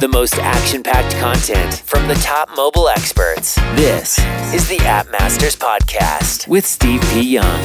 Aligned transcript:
The 0.00 0.06
most 0.06 0.38
action 0.38 0.84
packed 0.84 1.16
content 1.16 1.82
from 1.84 2.06
the 2.06 2.14
top 2.14 2.48
mobile 2.56 2.88
experts. 2.88 3.56
This 3.74 4.16
is 4.54 4.68
the 4.68 4.78
App 4.86 5.10
Masters 5.10 5.56
Podcast 5.56 6.46
with 6.46 6.64
Steve 6.64 7.00
P. 7.12 7.22
Young. 7.22 7.60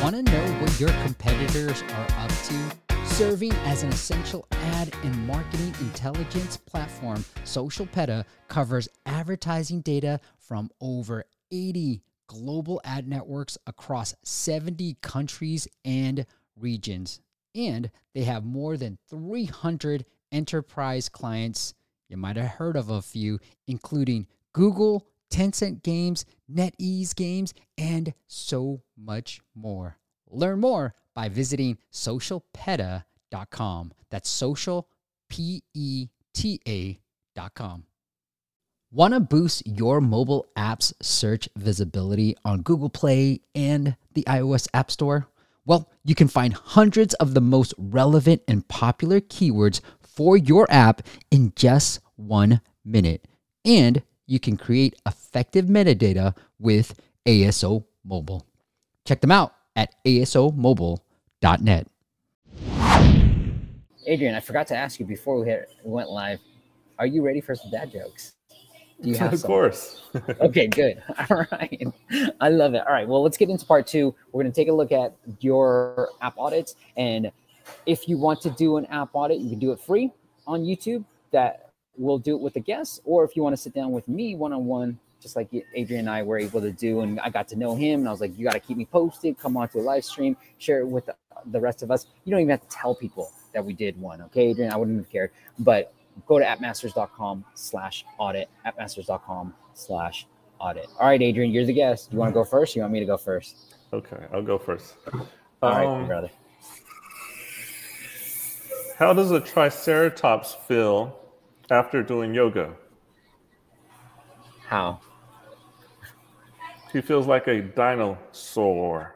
Want 0.00 0.14
to 0.14 0.22
know 0.22 0.46
what 0.60 0.78
your 0.78 0.90
competitors 1.02 1.82
are 1.82 2.06
up 2.20 2.30
to? 2.30 3.04
Serving 3.04 3.50
as 3.64 3.82
an 3.82 3.88
essential 3.88 4.46
ad 4.52 4.94
and 5.02 5.26
marketing 5.26 5.74
intelligence 5.80 6.56
platform, 6.56 7.24
Social 7.42 7.86
Peta 7.86 8.24
covers 8.46 8.88
advertising 9.06 9.80
data 9.80 10.20
from 10.36 10.70
over 10.80 11.24
80 11.50 12.00
global 12.28 12.80
ad 12.84 13.08
networks 13.08 13.58
across 13.66 14.14
70 14.22 14.98
countries 15.02 15.66
and 15.84 16.26
regions. 16.54 17.18
And 17.58 17.90
they 18.14 18.22
have 18.22 18.44
more 18.44 18.76
than 18.76 18.98
300 19.10 20.06
enterprise 20.30 21.08
clients. 21.08 21.74
You 22.08 22.16
might 22.16 22.36
have 22.36 22.52
heard 22.52 22.76
of 22.76 22.88
a 22.88 23.02
few, 23.02 23.40
including 23.66 24.28
Google, 24.52 25.08
Tencent 25.30 25.82
Games, 25.82 26.24
NetEase 26.50 27.16
Games, 27.16 27.52
and 27.76 28.14
so 28.28 28.82
much 28.96 29.40
more. 29.56 29.98
Learn 30.30 30.60
more 30.60 30.94
by 31.14 31.28
visiting 31.28 31.78
socialpeta.com. 31.92 33.92
That's 34.08 34.30
social, 34.30 34.88
P 35.28 35.64
E 35.74 36.08
T 36.32 36.60
A.com. 36.66 37.84
Want 38.90 39.14
to 39.14 39.20
boost 39.20 39.66
your 39.66 40.00
mobile 40.00 40.46
app's 40.56 40.94
search 41.02 41.48
visibility 41.56 42.36
on 42.44 42.62
Google 42.62 42.88
Play 42.88 43.40
and 43.54 43.96
the 44.14 44.22
iOS 44.22 44.66
App 44.72 44.90
Store? 44.90 45.28
Well, 45.68 45.86
you 46.02 46.14
can 46.14 46.28
find 46.28 46.54
hundreds 46.54 47.12
of 47.14 47.34
the 47.34 47.42
most 47.42 47.74
relevant 47.76 48.40
and 48.48 48.66
popular 48.68 49.20
keywords 49.20 49.82
for 50.00 50.34
your 50.34 50.66
app 50.70 51.02
in 51.30 51.52
just 51.56 52.00
one 52.16 52.62
minute. 52.86 53.28
And 53.66 54.02
you 54.26 54.40
can 54.40 54.56
create 54.56 54.94
effective 55.06 55.66
metadata 55.66 56.34
with 56.58 56.98
ASO 57.26 57.84
Mobile. 58.02 58.46
Check 59.04 59.20
them 59.20 59.30
out 59.30 59.52
at 59.76 59.94
asomobile.net. 60.06 61.86
Adrian, 64.06 64.34
I 64.34 64.40
forgot 64.40 64.68
to 64.68 64.74
ask 64.74 64.98
you 64.98 65.04
before 65.04 65.44
we, 65.44 65.54
went 65.84 66.08
live. 66.08 66.38
Are 66.98 67.06
you 67.06 67.22
ready 67.22 67.42
for 67.42 67.54
some 67.54 67.70
dad 67.70 67.92
jokes? 67.92 68.37
Do 69.02 69.10
you 69.10 69.14
have 69.18 69.32
of 69.32 69.40
some? 69.40 69.48
course. 69.48 70.02
okay, 70.40 70.66
good. 70.66 71.02
All 71.30 71.46
right. 71.52 71.86
I 72.40 72.48
love 72.48 72.74
it. 72.74 72.86
All 72.86 72.92
right. 72.92 73.06
Well, 73.06 73.22
let's 73.22 73.36
get 73.36 73.50
into 73.50 73.64
part 73.66 73.86
two. 73.86 74.14
We're 74.32 74.42
going 74.42 74.52
to 74.52 74.60
take 74.60 74.68
a 74.68 74.72
look 74.72 74.92
at 74.92 75.14
your 75.40 76.10
app 76.20 76.36
audits. 76.38 76.76
And 76.96 77.30
if 77.86 78.08
you 78.08 78.18
want 78.18 78.40
to 78.42 78.50
do 78.50 78.76
an 78.76 78.86
app 78.86 79.10
audit, 79.12 79.38
you 79.38 79.50
can 79.50 79.58
do 79.58 79.72
it 79.72 79.80
free 79.80 80.10
on 80.46 80.62
YouTube. 80.62 81.04
That 81.30 81.70
we'll 81.96 82.18
do 82.18 82.34
it 82.34 82.40
with 82.40 82.56
a 82.56 82.60
guest. 82.60 83.00
Or 83.04 83.24
if 83.24 83.36
you 83.36 83.42
want 83.42 83.54
to 83.54 83.60
sit 83.60 83.74
down 83.74 83.92
with 83.92 84.08
me 84.08 84.34
one 84.34 84.52
on 84.52 84.64
one, 84.64 84.98
just 85.20 85.36
like 85.36 85.48
Adrian 85.74 86.00
and 86.00 86.10
I 86.10 86.22
were 86.22 86.38
able 86.38 86.60
to 86.60 86.70
do. 86.72 87.00
And 87.00 87.20
I 87.20 87.28
got 87.28 87.48
to 87.48 87.56
know 87.56 87.74
him. 87.74 88.00
And 88.00 88.08
I 88.08 88.10
was 88.10 88.20
like, 88.20 88.38
you 88.38 88.44
got 88.44 88.54
to 88.54 88.60
keep 88.60 88.76
me 88.76 88.86
posted. 88.86 89.38
Come 89.38 89.56
on 89.56 89.68
to 89.70 89.78
a 89.78 89.82
live 89.82 90.04
stream, 90.04 90.36
share 90.58 90.80
it 90.80 90.86
with 90.86 91.06
the, 91.06 91.14
the 91.46 91.60
rest 91.60 91.82
of 91.82 91.90
us. 91.90 92.06
You 92.24 92.30
don't 92.30 92.40
even 92.40 92.50
have 92.50 92.62
to 92.62 92.68
tell 92.68 92.94
people 92.94 93.30
that 93.52 93.64
we 93.64 93.72
did 93.72 94.00
one. 94.00 94.22
Okay, 94.22 94.48
Adrian, 94.48 94.72
I 94.72 94.76
wouldn't 94.76 94.98
have 94.98 95.10
cared. 95.10 95.30
But 95.58 95.92
go 96.26 96.38
to 96.38 96.44
appmasters.com 96.44 97.44
slash 97.54 98.04
audit, 98.18 98.48
appmasters.com 98.66 99.54
slash 99.74 100.26
audit. 100.58 100.88
All 100.98 101.06
right, 101.06 101.20
Adrian, 101.22 101.50
you're 101.50 101.64
the 101.64 101.72
guest. 101.72 102.10
Do 102.10 102.14
you 102.14 102.20
want 102.20 102.30
to 102.30 102.34
go 102.34 102.44
first? 102.44 102.76
you 102.76 102.82
want 102.82 102.92
me 102.92 103.00
to 103.00 103.06
go 103.06 103.16
first? 103.16 103.74
Okay, 103.92 104.26
I'll 104.32 104.42
go 104.42 104.58
first. 104.58 104.96
All 105.62 105.72
um, 105.72 106.00
right, 106.00 106.06
brother. 106.06 106.30
How 108.98 109.12
does 109.12 109.30
a 109.30 109.40
triceratops 109.40 110.56
feel 110.66 111.16
after 111.70 112.02
doing 112.02 112.34
yoga? 112.34 112.74
How? 114.66 115.00
He 116.92 117.00
feels 117.00 117.26
like 117.26 117.46
a 117.46 117.62
dinosaur. 117.62 119.14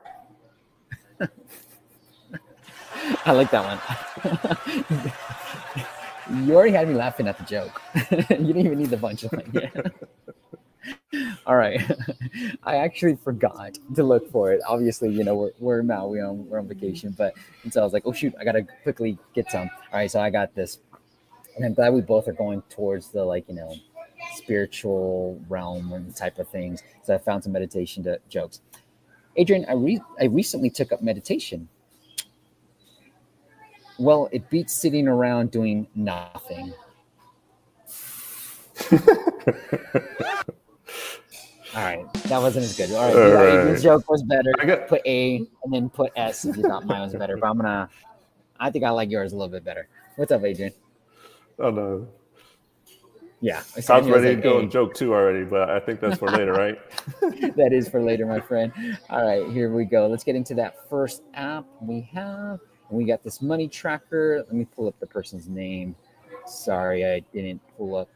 I 3.26 3.32
like 3.32 3.50
that 3.50 3.80
one. 4.24 5.12
You 6.32 6.54
already 6.54 6.72
had 6.72 6.88
me 6.88 6.94
laughing 6.94 7.28
at 7.28 7.38
the 7.38 7.44
joke. 7.44 7.80
you 8.10 8.16
didn't 8.26 8.66
even 8.66 8.78
need 8.78 8.90
the 8.90 8.96
punchline 8.96 9.52
yet. 9.54 9.92
All 11.46 11.56
right. 11.56 11.80
I 12.64 12.76
actually 12.76 13.16
forgot 13.16 13.78
to 13.94 14.02
look 14.02 14.30
for 14.30 14.52
it. 14.52 14.60
Obviously, 14.66 15.10
you 15.10 15.24
know, 15.24 15.36
we're, 15.36 15.50
we're 15.58 15.80
in 15.80 15.86
Maui, 15.86 16.20
on, 16.20 16.48
we're 16.48 16.58
on 16.58 16.68
vacation, 16.68 17.14
but 17.16 17.34
and 17.62 17.72
so 17.72 17.80
I 17.80 17.84
was 17.84 17.92
like, 17.92 18.04
oh, 18.06 18.12
shoot, 18.12 18.34
I 18.40 18.44
got 18.44 18.52
to 18.52 18.66
quickly 18.82 19.18
get 19.34 19.50
some. 19.50 19.70
All 19.92 19.98
right. 19.98 20.10
So 20.10 20.20
I 20.20 20.30
got 20.30 20.54
this. 20.54 20.78
And 21.56 21.64
I'm 21.66 21.74
glad 21.74 21.92
we 21.92 22.00
both 22.00 22.28
are 22.28 22.32
going 22.32 22.62
towards 22.70 23.10
the, 23.10 23.24
like, 23.24 23.46
you 23.46 23.54
know, 23.54 23.74
spiritual 24.36 25.38
realm 25.48 25.92
and 25.92 26.14
type 26.16 26.38
of 26.38 26.48
things. 26.48 26.82
So 27.02 27.14
I 27.14 27.18
found 27.18 27.44
some 27.44 27.52
meditation 27.52 28.02
to, 28.04 28.18
jokes. 28.28 28.60
Adrian, 29.36 29.66
I, 29.68 29.74
re- 29.74 30.02
I 30.18 30.24
recently 30.24 30.70
took 30.70 30.92
up 30.92 31.02
meditation. 31.02 31.68
Well, 33.98 34.28
it 34.32 34.48
beats 34.50 34.74
sitting 34.74 35.06
around 35.06 35.50
doing 35.50 35.86
nothing. 35.94 36.72
All 41.74 41.82
right, 41.82 42.12
that 42.24 42.38
wasn't 42.38 42.64
as 42.64 42.76
good. 42.76 42.90
All 42.92 43.06
right, 43.06 43.16
All 43.16 43.32
right. 43.32 43.64
This 43.64 43.82
joke 43.82 44.08
was 44.10 44.22
better. 44.22 44.52
I 44.60 44.66
got, 44.66 44.88
put 44.88 45.00
A 45.06 45.36
and 45.64 45.72
then 45.72 45.88
put 45.88 46.12
S 46.16 46.44
if 46.44 46.56
you 46.56 46.62
thought 46.62 46.84
mine 46.84 47.00
was 47.00 47.14
better. 47.14 47.38
But 47.38 47.48
I'm 47.48 47.56
gonna, 47.56 47.88
I 48.60 48.70
think 48.70 48.84
I 48.84 48.90
like 48.90 49.10
yours 49.10 49.32
a 49.32 49.36
little 49.36 49.50
bit 49.50 49.64
better. 49.64 49.88
What's 50.16 50.32
up, 50.32 50.44
Adrian? 50.44 50.72
Oh 51.58 51.70
no. 51.70 52.08
Yeah, 53.40 53.62
I 53.88 53.98
was 53.98 54.08
ready 54.08 54.36
to 54.36 54.40
go 54.40 54.60
hey. 54.60 54.68
joke 54.68 54.94
two 54.94 55.14
already, 55.14 55.44
but 55.44 55.68
I 55.68 55.80
think 55.80 55.98
that's 55.98 56.18
for 56.18 56.28
later, 56.28 56.52
right? 56.52 56.78
that 57.56 57.70
is 57.72 57.88
for 57.88 58.00
later, 58.00 58.24
my 58.24 58.38
friend. 58.38 58.72
All 59.10 59.26
right, 59.26 59.48
here 59.50 59.72
we 59.72 59.84
go. 59.84 60.06
Let's 60.06 60.22
get 60.22 60.36
into 60.36 60.54
that 60.54 60.88
first 60.88 61.22
app 61.34 61.66
we 61.80 62.08
have. 62.12 62.60
And 62.92 62.98
we 62.98 63.06
got 63.06 63.22
this 63.22 63.40
money 63.40 63.68
tracker. 63.68 64.44
Let 64.46 64.52
me 64.52 64.66
pull 64.66 64.86
up 64.86 65.00
the 65.00 65.06
person's 65.06 65.48
name. 65.48 65.96
Sorry, 66.46 67.06
I 67.06 67.20
didn't 67.32 67.62
pull 67.78 67.96
up. 67.96 68.10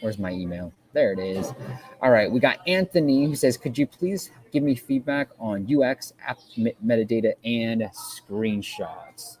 Where's 0.00 0.18
my 0.18 0.30
email? 0.32 0.72
There 0.94 1.12
it 1.12 1.18
is. 1.18 1.52
All 2.00 2.10
right, 2.10 2.32
we 2.32 2.40
got 2.40 2.66
Anthony 2.66 3.26
who 3.26 3.34
says, 3.34 3.58
Could 3.58 3.76
you 3.76 3.86
please 3.86 4.30
give 4.50 4.62
me 4.62 4.74
feedback 4.74 5.28
on 5.38 5.68
UX, 5.70 6.14
app 6.26 6.38
metadata, 6.82 7.34
and 7.44 7.82
screenshots? 7.92 9.36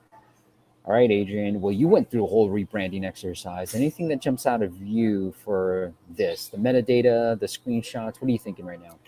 All 0.84 0.92
right, 0.92 1.10
Adrian. 1.10 1.62
Well, 1.62 1.72
you 1.72 1.88
went 1.88 2.10
through 2.10 2.24
a 2.24 2.28
whole 2.28 2.50
rebranding 2.50 3.06
exercise. 3.06 3.74
Anything 3.74 4.06
that 4.08 4.20
jumps 4.20 4.44
out 4.44 4.62
of 4.62 4.82
you 4.82 5.32
for 5.42 5.94
this? 6.10 6.48
The 6.48 6.58
metadata, 6.58 7.40
the 7.40 7.46
screenshots? 7.46 8.20
What 8.20 8.24
are 8.24 8.32
you 8.32 8.38
thinking 8.38 8.66
right 8.66 8.82
now? 8.82 8.98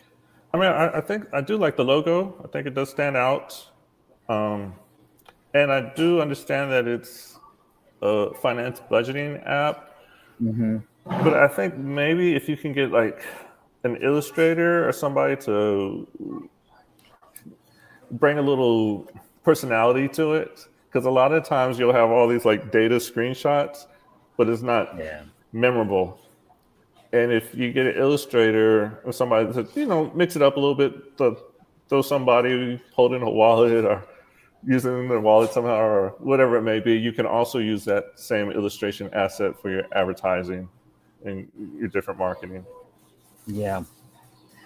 I 0.54 0.56
mean, 0.56 0.68
I, 0.68 0.98
I 0.98 1.00
think 1.02 1.26
I 1.34 1.42
do 1.42 1.58
like 1.58 1.76
the 1.76 1.84
logo. 1.84 2.34
I 2.42 2.48
think 2.48 2.66
it 2.66 2.72
does 2.72 2.88
stand 2.88 3.18
out. 3.18 3.68
Um, 4.32 4.74
and 5.54 5.70
I 5.70 5.92
do 5.94 6.20
understand 6.20 6.72
that 6.72 6.86
it's 6.86 7.38
a 8.00 8.32
finance 8.34 8.80
budgeting 8.90 9.46
app. 9.46 9.90
Mm-hmm. 10.42 10.78
But 11.04 11.34
I 11.34 11.48
think 11.48 11.76
maybe 11.76 12.34
if 12.34 12.48
you 12.48 12.56
can 12.56 12.72
get 12.72 12.90
like 12.90 13.22
an 13.84 13.96
illustrator 13.96 14.88
or 14.88 14.92
somebody 14.92 15.36
to 15.42 16.06
bring 18.12 18.38
a 18.38 18.42
little 18.42 19.10
personality 19.44 20.08
to 20.08 20.34
it, 20.34 20.66
because 20.88 21.06
a 21.06 21.10
lot 21.10 21.32
of 21.32 21.44
times 21.44 21.78
you'll 21.78 21.92
have 21.92 22.10
all 22.10 22.28
these 22.28 22.44
like 22.44 22.70
data 22.70 22.96
screenshots, 22.96 23.86
but 24.36 24.48
it's 24.48 24.62
not 24.62 24.96
yeah. 24.98 25.22
memorable. 25.52 26.18
And 27.12 27.30
if 27.30 27.54
you 27.54 27.72
get 27.72 27.86
an 27.86 27.96
illustrator 27.96 29.00
or 29.04 29.12
somebody 29.12 29.52
to, 29.52 29.68
you 29.78 29.86
know, 29.86 30.10
mix 30.14 30.36
it 30.36 30.42
up 30.42 30.56
a 30.56 30.60
little 30.60 30.74
bit, 30.74 31.18
to 31.18 31.36
throw 31.88 32.00
somebody 32.00 32.80
holding 32.94 33.20
a 33.22 33.30
wallet 33.30 33.84
or 33.84 34.02
using 34.66 35.08
their 35.08 35.20
wallet 35.20 35.52
somehow 35.52 35.80
or 35.80 36.08
whatever 36.18 36.56
it 36.56 36.62
may 36.62 36.80
be, 36.80 36.94
you 36.94 37.12
can 37.12 37.26
also 37.26 37.58
use 37.58 37.84
that 37.84 38.04
same 38.16 38.50
illustration 38.50 39.10
asset 39.12 39.60
for 39.60 39.70
your 39.70 39.84
advertising 39.92 40.68
and 41.24 41.48
your 41.78 41.88
different 41.88 42.18
marketing. 42.18 42.64
Yeah. 43.46 43.84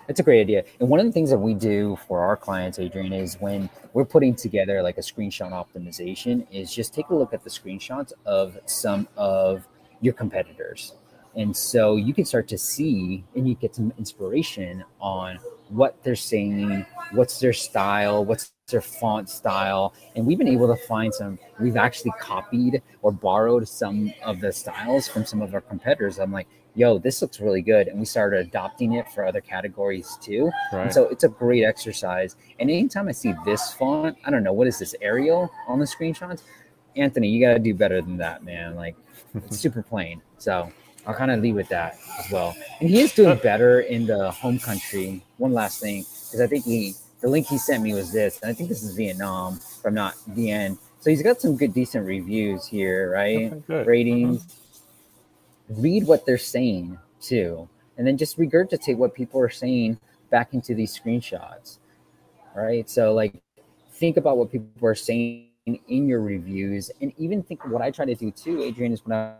That's 0.06 0.20
a 0.20 0.22
great 0.22 0.40
idea. 0.40 0.64
And 0.78 0.88
one 0.88 1.00
of 1.00 1.06
the 1.06 1.12
things 1.12 1.30
that 1.30 1.38
we 1.38 1.54
do 1.54 1.98
for 2.06 2.20
our 2.20 2.36
clients, 2.36 2.78
Adrian, 2.78 3.12
is 3.12 3.34
when 3.40 3.68
we're 3.92 4.04
putting 4.04 4.34
together 4.36 4.80
like 4.82 4.98
a 4.98 5.00
screenshot 5.00 5.50
optimization, 5.50 6.46
is 6.52 6.72
just 6.72 6.94
take 6.94 7.08
a 7.08 7.14
look 7.14 7.34
at 7.34 7.42
the 7.42 7.50
screenshots 7.50 8.12
of 8.24 8.56
some 8.66 9.08
of 9.16 9.66
your 10.00 10.14
competitors. 10.14 10.94
And 11.34 11.56
so 11.56 11.96
you 11.96 12.14
can 12.14 12.24
start 12.24 12.46
to 12.48 12.58
see 12.58 13.24
and 13.34 13.48
you 13.48 13.56
get 13.56 13.74
some 13.74 13.92
inspiration 13.98 14.84
on 15.00 15.38
what 15.68 16.02
they're 16.04 16.14
saying, 16.14 16.86
what's 17.12 17.40
their 17.40 17.52
style, 17.52 18.24
what's 18.24 18.52
their 18.68 18.80
font 18.80 19.28
style. 19.28 19.94
And 20.14 20.26
we've 20.26 20.38
been 20.38 20.48
able 20.48 20.66
to 20.74 20.80
find 20.86 21.14
some, 21.14 21.38
we've 21.60 21.76
actually 21.76 22.12
copied 22.20 22.82
or 23.02 23.12
borrowed 23.12 23.68
some 23.68 24.12
of 24.24 24.40
the 24.40 24.52
styles 24.52 25.06
from 25.06 25.24
some 25.24 25.40
of 25.40 25.54
our 25.54 25.60
competitors. 25.60 26.18
I'm 26.18 26.32
like, 26.32 26.48
yo, 26.74 26.98
this 26.98 27.22
looks 27.22 27.40
really 27.40 27.62
good. 27.62 27.88
And 27.88 27.98
we 27.98 28.04
started 28.04 28.46
adopting 28.46 28.94
it 28.94 29.08
for 29.12 29.24
other 29.24 29.40
categories 29.40 30.18
too. 30.20 30.50
Right. 30.72 30.92
so 30.92 31.04
it's 31.08 31.24
a 31.24 31.28
great 31.28 31.64
exercise. 31.64 32.36
And 32.58 32.70
anytime 32.70 33.08
I 33.08 33.12
see 33.12 33.34
this 33.44 33.72
font, 33.72 34.16
I 34.24 34.30
don't 34.30 34.42
know, 34.42 34.52
what 34.52 34.66
is 34.66 34.78
this, 34.78 34.94
Arial 35.00 35.50
on 35.68 35.78
the 35.78 35.86
screenshots? 35.86 36.42
Anthony, 36.96 37.28
you 37.28 37.44
got 37.44 37.54
to 37.54 37.58
do 37.58 37.74
better 37.74 38.00
than 38.02 38.16
that, 38.18 38.42
man. 38.42 38.74
Like, 38.74 38.96
it's 39.34 39.58
super 39.58 39.82
plain. 39.82 40.22
So 40.38 40.70
I'll 41.06 41.14
kind 41.14 41.30
of 41.30 41.40
leave 41.40 41.54
with 41.54 41.68
that 41.68 41.98
as 42.18 42.30
well. 42.30 42.56
And 42.80 42.90
he 42.90 43.00
is 43.00 43.12
doing 43.14 43.30
uh, 43.30 43.36
better 43.36 43.80
in 43.80 44.06
the 44.06 44.30
home 44.30 44.58
country. 44.58 45.22
One 45.36 45.52
last 45.52 45.80
thing, 45.80 46.04
because 46.26 46.40
I 46.40 46.46
think 46.46 46.64
he 46.64 46.94
the 47.20 47.28
link 47.28 47.46
he 47.46 47.58
sent 47.58 47.82
me 47.82 47.94
was 47.94 48.12
this, 48.12 48.40
and 48.40 48.50
I 48.50 48.54
think 48.54 48.68
this 48.68 48.82
is 48.82 48.94
Vietnam, 48.94 49.54
if 49.56 49.84
I'm 49.84 49.94
not 49.94 50.14
the 50.28 50.50
end. 50.50 50.78
So 51.00 51.10
he's 51.10 51.22
got 51.22 51.40
some 51.40 51.56
good, 51.56 51.72
decent 51.72 52.06
reviews 52.06 52.66
here, 52.66 53.10
right? 53.10 53.52
Okay, 53.52 53.84
Ratings. 53.84 54.44
Mm-hmm. 54.44 55.82
Read 55.82 56.06
what 56.06 56.26
they're 56.26 56.38
saying 56.38 56.98
too, 57.20 57.68
and 57.96 58.06
then 58.06 58.16
just 58.16 58.38
regurgitate 58.38 58.96
what 58.96 59.14
people 59.14 59.40
are 59.40 59.50
saying 59.50 59.98
back 60.30 60.54
into 60.54 60.74
these 60.74 60.98
screenshots, 60.98 61.78
right? 62.54 62.88
So 62.88 63.12
like, 63.14 63.34
think 63.92 64.16
about 64.16 64.36
what 64.36 64.52
people 64.52 64.86
are 64.86 64.94
saying 64.94 65.48
in 65.66 66.06
your 66.06 66.20
reviews, 66.20 66.90
and 67.00 67.12
even 67.18 67.42
think 67.42 67.66
what 67.66 67.82
I 67.82 67.90
try 67.90 68.04
to 68.04 68.14
do 68.14 68.30
too, 68.30 68.62
Adrian, 68.62 68.92
is 68.92 69.04
when 69.04 69.18
I 69.18 69.34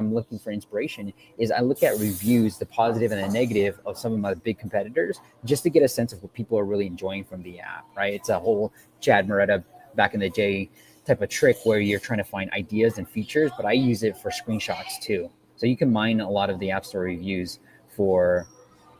I'm 0.00 0.12
looking 0.12 0.40
for 0.40 0.50
inspiration 0.50 1.12
is 1.38 1.52
I 1.52 1.60
look 1.60 1.84
at 1.84 1.96
reviews, 2.00 2.58
the 2.58 2.66
positive 2.66 3.12
and 3.12 3.22
the 3.22 3.32
negative 3.32 3.78
of 3.86 3.96
some 3.96 4.12
of 4.12 4.18
my 4.18 4.34
big 4.34 4.58
competitors, 4.58 5.20
just 5.44 5.62
to 5.62 5.70
get 5.70 5.84
a 5.84 5.88
sense 5.88 6.12
of 6.12 6.20
what 6.20 6.32
people 6.32 6.58
are 6.58 6.64
really 6.64 6.86
enjoying 6.86 7.22
from 7.22 7.44
the 7.44 7.60
app. 7.60 7.84
Right? 7.96 8.12
It's 8.12 8.28
a 8.28 8.36
whole 8.36 8.72
Chad 9.00 9.28
Mureta 9.28 9.62
back 9.94 10.14
in 10.14 10.18
the 10.18 10.30
day 10.30 10.68
type 11.06 11.22
of 11.22 11.28
trick 11.28 11.58
where 11.62 11.78
you're 11.78 12.00
trying 12.00 12.18
to 12.18 12.24
find 12.24 12.50
ideas 12.50 12.98
and 12.98 13.08
features, 13.08 13.52
but 13.56 13.66
I 13.66 13.72
use 13.72 14.02
it 14.02 14.16
for 14.16 14.30
screenshots 14.30 15.00
too. 15.00 15.30
So 15.54 15.66
you 15.66 15.76
can 15.76 15.92
mine 15.92 16.18
a 16.20 16.28
lot 16.28 16.50
of 16.50 16.58
the 16.58 16.72
App 16.72 16.84
Store 16.84 17.02
reviews 17.02 17.60
for 17.94 18.48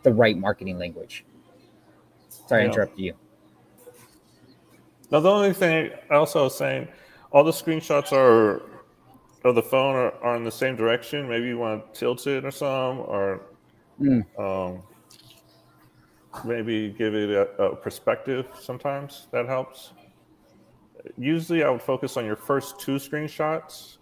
the 0.04 0.12
right 0.12 0.38
marketing 0.38 0.78
language. 0.78 1.24
Sorry, 2.28 2.62
yeah. 2.62 2.66
I 2.66 2.70
interrupted 2.70 3.00
you. 3.00 3.14
Now, 5.10 5.18
the 5.18 5.30
only 5.30 5.54
thing 5.54 5.90
I 6.08 6.14
also 6.14 6.44
was 6.44 6.56
saying, 6.56 6.86
all 7.32 7.42
the 7.42 7.50
screenshots 7.50 8.12
are 8.12 8.62
of 9.44 9.54
the 9.54 9.62
phone 9.62 9.94
are, 9.94 10.12
are 10.24 10.36
in 10.36 10.44
the 10.44 10.50
same 10.50 10.74
direction. 10.74 11.28
Maybe 11.28 11.46
you 11.46 11.58
want 11.58 11.92
to 11.92 12.00
tilt 12.00 12.26
it 12.26 12.44
or 12.44 12.50
some, 12.50 13.00
or 13.00 13.42
mm. 14.00 14.24
um, 14.38 14.82
maybe 16.44 16.90
give 16.90 17.14
it 17.14 17.30
a, 17.30 17.42
a, 17.62 17.76
perspective. 17.76 18.46
Sometimes 18.58 19.28
that 19.32 19.46
helps. 19.46 19.92
Usually, 21.18 21.62
I 21.62 21.68
would 21.68 21.82
focus 21.82 22.16
on 22.16 22.24
your 22.24 22.36
first 22.36 22.80
two 22.80 22.96
screenshots, 22.96 23.98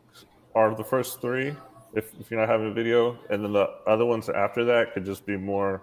or 0.55 0.75
the 0.77 0.85
first 0.85 1.21
three, 1.21 1.57
if, 1.95 2.13
if 2.21 2.31
you're 2.31 2.39
not 2.39 2.49
having 2.49 2.69
a 2.71 2.73
video, 2.73 3.19
and 3.29 3.45
then 3.45 3.53
the 3.53 3.69
other 3.89 4.05
ones 4.05 4.29
after 4.29 4.65
that 4.65 4.95
could 4.95 5.05
just 5.05 5.27
be 5.27 5.37
more 5.37 5.83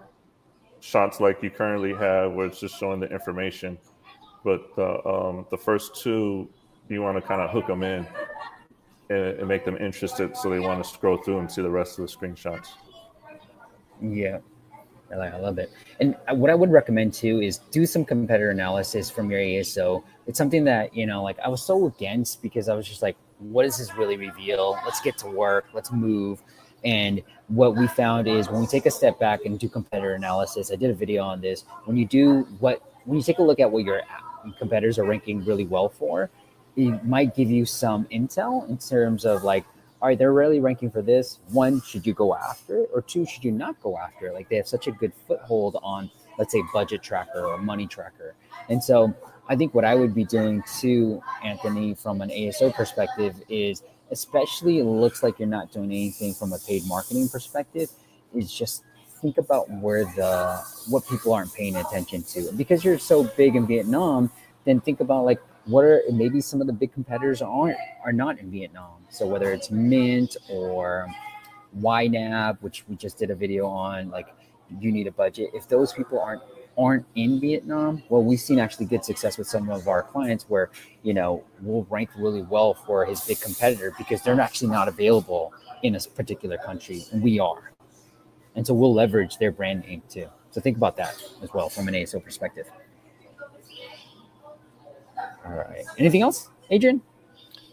shots 0.80 1.20
like 1.20 1.42
you 1.42 1.50
currently 1.50 1.92
have, 1.92 2.32
where 2.32 2.46
it's 2.46 2.60
just 2.60 2.78
showing 2.78 3.00
the 3.00 3.08
information. 3.08 3.76
But 4.42 4.74
the 4.74 5.06
um, 5.06 5.46
the 5.50 5.58
first 5.58 5.96
two, 5.96 6.48
you 6.88 7.02
want 7.02 7.18
to 7.18 7.20
kind 7.20 7.42
of 7.42 7.50
hook 7.50 7.66
them 7.66 7.82
in 7.82 8.06
and, 9.10 9.46
make 9.48 9.64
them 9.64 9.76
interested 9.76 10.36
so 10.36 10.48
they 10.48 10.60
want 10.60 10.82
to 10.82 10.88
scroll 10.88 11.18
through 11.18 11.38
and 11.38 11.50
see 11.50 11.62
the 11.62 11.70
rest 11.70 11.98
of 11.98 12.06
the 12.06 12.16
screenshots. 12.16 12.68
Yeah. 14.00 14.38
I, 15.12 15.36
love 15.38 15.58
it. 15.58 15.72
And 15.98 16.14
uh, 16.28 16.36
what 16.36 16.50
I 16.50 16.54
would 16.54 16.70
recommend 16.70 17.12
too 17.12 17.40
is 17.40 17.58
do 17.72 17.84
some 17.84 18.04
competitor 18.04 18.50
analysis 18.50 19.10
from 19.10 19.28
your 19.28 19.40
ASO. 19.40 20.04
It's 20.28 20.38
something 20.38 20.62
that, 20.64 20.94
you 20.94 21.04
know, 21.04 21.22
like 21.22 21.36
I 21.40 21.48
was 21.48 21.62
so 21.62 21.86
against 21.86 22.42
because 22.42 22.68
I 22.68 22.74
was 22.74 22.86
just 22.86 23.02
like, 23.02 23.16
what 23.38 23.64
does 23.64 23.78
this 23.78 23.92
really 23.96 24.16
reveal? 24.16 24.78
Let's 24.84 25.00
get 25.00 25.18
to 25.18 25.26
work. 25.26 25.66
Let's 25.74 25.90
move. 25.90 26.42
And 26.84 27.22
what 27.48 27.76
we 27.76 27.88
found 27.88 28.28
is 28.28 28.48
when 28.48 28.60
we 28.60 28.66
take 28.66 28.86
a 28.86 28.90
step 28.90 29.18
back 29.18 29.44
and 29.44 29.58
do 29.58 29.68
competitor 29.68 30.14
analysis, 30.14 30.70
I 30.70 30.76
did 30.76 30.90
a 30.90 30.94
video 30.94 31.24
on 31.24 31.40
this. 31.40 31.64
When 31.86 31.96
you 31.96 32.06
do 32.06 32.42
what, 32.60 32.80
when 33.04 33.18
you 33.18 33.24
take 33.24 33.38
a 33.38 33.42
look 33.42 33.58
at 33.58 33.70
what 33.70 33.84
your 33.84 34.02
uh, 34.02 34.52
competitors 34.58 34.98
are 34.98 35.04
ranking 35.04 35.44
really 35.44 35.64
well 35.64 35.88
for, 35.88 36.30
it 36.88 37.04
might 37.04 37.34
give 37.34 37.50
you 37.50 37.64
some 37.64 38.04
intel 38.06 38.68
in 38.68 38.78
terms 38.78 39.24
of 39.24 39.44
like, 39.44 39.64
all 40.00 40.08
right, 40.08 40.18
they're 40.18 40.32
really 40.32 40.60
ranking 40.60 40.90
for 40.90 41.02
this. 41.02 41.38
One, 41.52 41.82
should 41.82 42.06
you 42.06 42.14
go 42.14 42.34
after 42.34 42.78
it? 42.78 42.90
Or 42.94 43.02
two, 43.02 43.26
should 43.26 43.44
you 43.44 43.52
not 43.52 43.80
go 43.82 43.98
after 43.98 44.28
it? 44.28 44.34
Like 44.34 44.48
they 44.48 44.56
have 44.56 44.68
such 44.68 44.86
a 44.86 44.92
good 44.92 45.12
foothold 45.26 45.78
on, 45.82 46.10
let's 46.38 46.52
say, 46.52 46.62
budget 46.72 47.02
tracker 47.02 47.44
or 47.44 47.58
money 47.58 47.86
tracker. 47.86 48.34
And 48.68 48.82
so 48.82 49.14
I 49.48 49.56
think 49.56 49.74
what 49.74 49.84
I 49.84 49.94
would 49.94 50.14
be 50.14 50.24
doing 50.24 50.62
too, 50.78 51.22
Anthony, 51.44 51.94
from 51.94 52.20
an 52.22 52.30
ASO 52.30 52.72
perspective 52.72 53.34
is 53.48 53.82
especially 54.10 54.78
it 54.78 54.84
looks 54.84 55.22
like 55.22 55.38
you're 55.38 55.48
not 55.48 55.72
doing 55.72 55.90
anything 55.90 56.34
from 56.34 56.52
a 56.52 56.58
paid 56.58 56.84
marketing 56.86 57.28
perspective, 57.28 57.90
is 58.34 58.52
just 58.52 58.84
think 59.20 59.38
about 59.38 59.70
where 59.70 60.04
the 60.04 60.58
what 60.88 61.06
people 61.08 61.32
aren't 61.32 61.52
paying 61.54 61.76
attention 61.76 62.22
to. 62.22 62.48
And 62.48 62.58
because 62.58 62.84
you're 62.84 62.98
so 62.98 63.24
big 63.24 63.56
in 63.56 63.66
Vietnam, 63.66 64.30
then 64.64 64.80
think 64.80 65.00
about 65.00 65.24
like 65.24 65.40
what 65.70 65.84
are 65.84 66.02
maybe 66.12 66.40
some 66.40 66.60
of 66.60 66.66
the 66.66 66.72
big 66.72 66.92
competitors 66.92 67.40
aren't 67.42 67.76
are 68.04 68.12
not 68.12 68.38
in 68.38 68.50
Vietnam. 68.50 68.96
So 69.08 69.26
whether 69.26 69.52
it's 69.52 69.70
Mint 69.70 70.36
or 70.48 71.06
YNAB, 71.78 72.58
which 72.60 72.84
we 72.88 72.96
just 72.96 73.18
did 73.18 73.30
a 73.30 73.34
video 73.34 73.66
on, 73.66 74.10
like 74.10 74.26
you 74.80 74.92
need 74.92 75.06
a 75.06 75.12
budget. 75.12 75.50
If 75.54 75.68
those 75.68 75.92
people 75.92 76.20
aren't 76.20 76.42
aren't 76.78 77.04
in 77.14 77.40
Vietnam, 77.40 78.02
well, 78.08 78.22
we've 78.22 78.40
seen 78.40 78.58
actually 78.58 78.86
good 78.86 79.04
success 79.04 79.36
with 79.36 79.46
some 79.46 79.68
of 79.70 79.88
our 79.88 80.02
clients 80.02 80.44
where 80.48 80.70
you 81.02 81.14
know 81.14 81.44
we'll 81.62 81.86
rank 81.90 82.10
really 82.16 82.42
well 82.42 82.74
for 82.74 83.04
his 83.04 83.20
big 83.22 83.40
competitor 83.40 83.92
because 83.98 84.22
they're 84.22 84.40
actually 84.40 84.70
not 84.70 84.88
available 84.88 85.52
in 85.82 85.94
a 85.94 86.00
particular 86.00 86.58
country, 86.58 87.04
and 87.12 87.22
we 87.22 87.38
are, 87.38 87.72
and 88.54 88.66
so 88.66 88.74
we'll 88.74 88.94
leverage 88.94 89.38
their 89.38 89.52
brand 89.52 89.82
name 89.86 90.02
too. 90.08 90.28
So 90.50 90.60
think 90.60 90.76
about 90.76 90.96
that 90.96 91.14
as 91.42 91.52
well 91.54 91.68
from 91.68 91.86
an 91.88 91.94
ASO 91.94 92.22
perspective. 92.22 92.68
All 95.44 95.52
right. 95.52 95.84
Anything 95.98 96.22
else, 96.22 96.50
Adrian? 96.70 97.02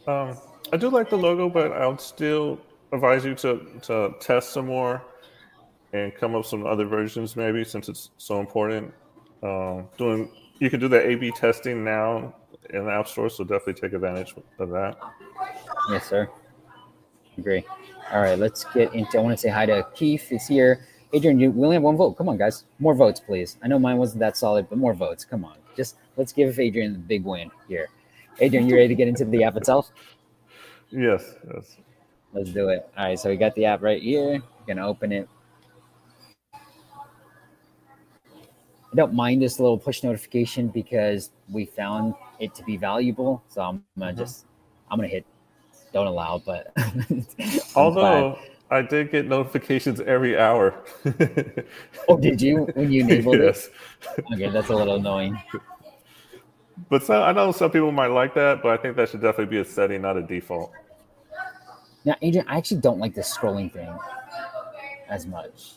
Um, 0.08 0.38
I 0.72 0.78
do 0.78 0.90
like 0.90 1.10
the 1.10 1.18
logo, 1.18 1.50
but 1.50 1.72
I 1.72 1.88
would 1.88 2.02
still 2.02 2.60
advise 2.92 3.26
you 3.26 3.36
to 3.36 3.80
to 3.84 4.14
test 4.20 4.52
some 4.52 4.68
more 4.68 5.04
and 5.94 6.14
come 6.16 6.32
up 6.34 6.40
with 6.40 6.48
some 6.48 6.66
other 6.66 6.86
versions, 6.86 7.36
maybe 7.36 7.64
since 7.64 7.90
it's 7.90 8.12
so 8.18 8.40
important. 8.40 8.94
Um, 9.44 9.88
doing 9.98 10.32
you 10.60 10.70
can 10.70 10.80
do 10.80 10.88
the 10.88 11.00
A/B 11.00 11.32
testing 11.32 11.84
now 11.84 12.34
in 12.72 12.86
the 12.86 12.92
App 12.92 13.08
Store, 13.08 13.30
so 13.30 13.44
definitely 13.44 13.76
take 13.76 13.94
advantage 13.94 14.36
of 14.60 14.70
that. 14.70 14.98
Yes, 15.92 16.08
sir. 16.08 16.30
Agree. 17.38 17.66
All 18.12 18.22
right, 18.22 18.38
let's 18.40 18.64
get 18.74 18.94
into. 18.94 19.18
I 19.18 19.22
want 19.22 19.38
to 19.38 19.42
say 19.42 19.50
hi 19.50 19.66
to 19.66 19.86
Keith. 19.94 20.32
Is 20.32 20.48
here. 20.48 20.86
Adrian, 21.14 21.40
you, 21.40 21.52
we 21.52 21.64
only 21.64 21.76
have 21.76 21.84
one 21.84 21.96
vote. 21.96 22.18
Come 22.18 22.28
on, 22.28 22.38
guys. 22.38 22.66
More 22.80 22.94
votes, 22.94 23.20
please. 23.20 23.58
I 23.64 23.68
know 23.68 23.80
mine 23.80 23.98
wasn't 23.98 24.20
that 24.20 24.36
solid, 24.36 24.68
but 24.70 24.78
more 24.78 24.94
votes. 24.94 25.24
Come 25.24 25.46
on. 25.46 25.56
Just 25.76 25.96
let's 26.18 26.34
give 26.34 26.60
Adrian 26.60 26.94
the 26.94 27.00
big 27.00 27.24
win 27.24 27.52
here. 27.68 27.88
Adrian, 28.40 28.68
you 28.68 28.76
ready 28.76 28.90
to 28.90 28.96
get 28.96 29.08
into 29.08 29.26
the 29.26 29.44
app 29.44 29.56
itself? 29.56 29.92
Yes, 30.90 31.36
yes. 31.54 31.78
Let's 32.34 32.52
do 32.52 32.70
it. 32.70 32.90
All 32.98 33.06
right, 33.06 33.20
so 33.20 33.30
we 33.30 33.38
got 33.38 33.56
the 33.56 33.66
app 33.66 33.82
right 33.82 34.02
here. 34.02 34.42
gonna 34.68 34.86
open 34.86 35.12
it. 35.12 35.30
I 36.54 36.60
don't 38.96 39.14
mind 39.14 39.42
this 39.42 39.60
little 39.60 39.78
push 39.78 40.04
notification 40.04 40.70
because 40.70 41.32
we 41.50 41.66
found 41.66 42.14
it 42.40 42.54
to 42.56 42.64
be 42.64 42.78
valuable. 42.78 43.44
So 43.48 43.62
I'm 43.62 43.84
gonna 43.98 44.12
mm-hmm. 44.12 44.20
just 44.20 44.46
I'm 44.90 44.98
gonna 44.98 45.08
hit 45.08 45.26
don't 45.94 46.08
allow, 46.08 46.42
but 46.46 46.74
although 47.76 48.38
I 48.70 48.82
did 48.82 49.12
get 49.12 49.28
notifications 49.28 50.02
every 50.02 50.38
hour. 50.38 50.84
oh, 52.08 52.18
did 52.18 52.42
you 52.42 52.68
when 52.76 52.92
you 52.92 53.02
enabled 53.04 53.40
yes. 53.40 53.70
it? 54.18 54.26
Okay, 54.34 54.50
that's 54.50 54.70
a 54.70 54.76
little 54.76 54.96
annoying. 54.96 55.40
But 56.90 57.04
some, 57.04 57.22
I 57.22 57.32
know 57.32 57.52
some 57.52 57.72
people 57.72 57.92
might 57.92 58.08
like 58.08 58.34
that, 58.36 58.62
but 58.62 58.70
I 58.70 58.82
think 58.82 58.96
that 58.98 59.10
should 59.10 59.22
definitely 59.22 59.56
be 59.56 59.62
a 59.62 59.66
setting, 59.66 60.02
not 60.02 60.18
a 60.18 60.22
default. 60.22 60.72
Now, 62.06 62.16
Adrian, 62.22 62.48
I 62.48 62.58
actually 62.58 62.82
don't 62.82 63.00
like 63.00 63.14
the 63.14 63.22
scrolling 63.22 63.72
thing 63.72 63.94
as 65.10 65.26
much. 65.26 65.74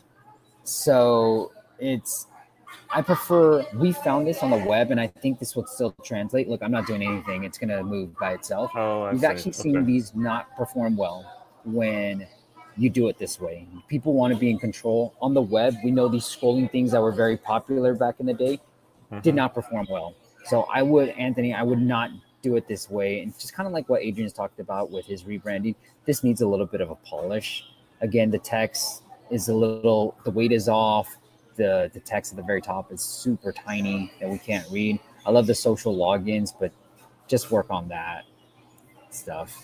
So 0.65 1.53
it's 1.79 2.27
I 2.93 3.03
prefer 3.03 3.65
we 3.75 3.93
found 3.93 4.27
this 4.27 4.43
on 4.43 4.51
the 4.51 4.59
web 4.59 4.91
and 4.91 5.01
I 5.01 5.07
think 5.07 5.39
this 5.39 5.57
will 5.57 5.67
still 5.67 5.95
translate. 6.05 6.49
Look, 6.49 6.63
I'm 6.63 6.71
not 6.71 6.87
doing 6.87 7.03
anything. 7.03 7.45
It's 7.45 7.59
gonna 7.59 7.83
move 7.83 8.17
by 8.19 8.33
itself. 8.33 8.71
Oh, 8.75 9.03
I 9.03 9.13
We've 9.13 9.21
see. 9.21 9.27
actually 9.27 9.53
seen 9.53 9.77
okay. 9.77 9.87
these 9.87 10.15
not 10.15 10.57
perform 10.57 10.97
well 10.97 11.25
when 11.65 12.27
you 12.77 12.91
do 12.91 13.09
it 13.09 13.19
this 13.19 13.41
way. 13.41 13.67
People 13.89 14.15
want 14.15 14.33
to 14.33 14.39
be 14.39 14.51
in 14.51 14.59
control. 14.59 15.15
On 15.21 15.35
the 15.35 15.43
web, 15.43 15.75
we 15.85 15.91
know 15.91 16.09
these 16.09 16.25
scrolling 16.25 16.71
things 16.71 16.93
that 16.93 17.01
were 17.01 17.13
very 17.13 17.37
popular 17.37 17.95
back 17.95 18.17
in 18.21 18.27
the 18.27 18.35
day 18.35 18.61
mm-hmm. 19.11 19.21
did 19.21 19.35
not 19.35 19.55
perform 19.55 19.87
well. 19.91 20.15
So 20.47 20.63
I 20.73 20.83
would, 20.83 21.11
Anthony, 21.11 21.55
I 21.55 21.63
would 21.63 21.81
not 21.81 22.11
do 22.43 22.57
it 22.57 22.67
this 22.67 22.91
way. 22.91 23.21
And 23.21 23.39
just 23.39 23.53
kind 23.55 23.67
of 23.67 23.73
like 23.73 23.89
what 23.89 24.03
Adrian's 24.03 24.33
talked 24.33 24.61
about 24.61 24.91
with 24.91 25.07
his 25.07 25.25
rebranding, 25.25 25.75
this 26.07 26.25
needs 26.25 26.41
a 26.41 26.49
little 26.49 26.67
bit 26.67 26.81
of 26.81 26.91
a 26.91 26.95
polish. 26.97 27.65
Again, 28.01 28.31
the 28.31 28.39
text 28.39 29.03
is 29.31 29.49
a 29.49 29.55
little, 29.55 30.17
the 30.25 30.31
weight 30.31 30.53
is 30.53 30.69
off. 30.69 31.17
The, 31.57 31.91
the 31.93 32.01
text 32.01 32.33
at 32.33 32.37
the 32.37 32.43
very 32.43 32.63
top 32.63 32.91
is 32.91 33.03
super 33.03 33.53
tiny 33.53 34.11
that 34.19 34.29
we 34.31 34.39
can't 34.39 34.67
read. 34.71 34.99
I 35.27 35.31
love 35.31 35.47
the 35.47 35.55
social 35.55 35.95
logins, 35.95 36.55
but 36.59 36.73
just 37.29 37.51
work 37.51 37.67
on 37.71 37.89
that 37.89 38.25
stuff. 39.11 39.63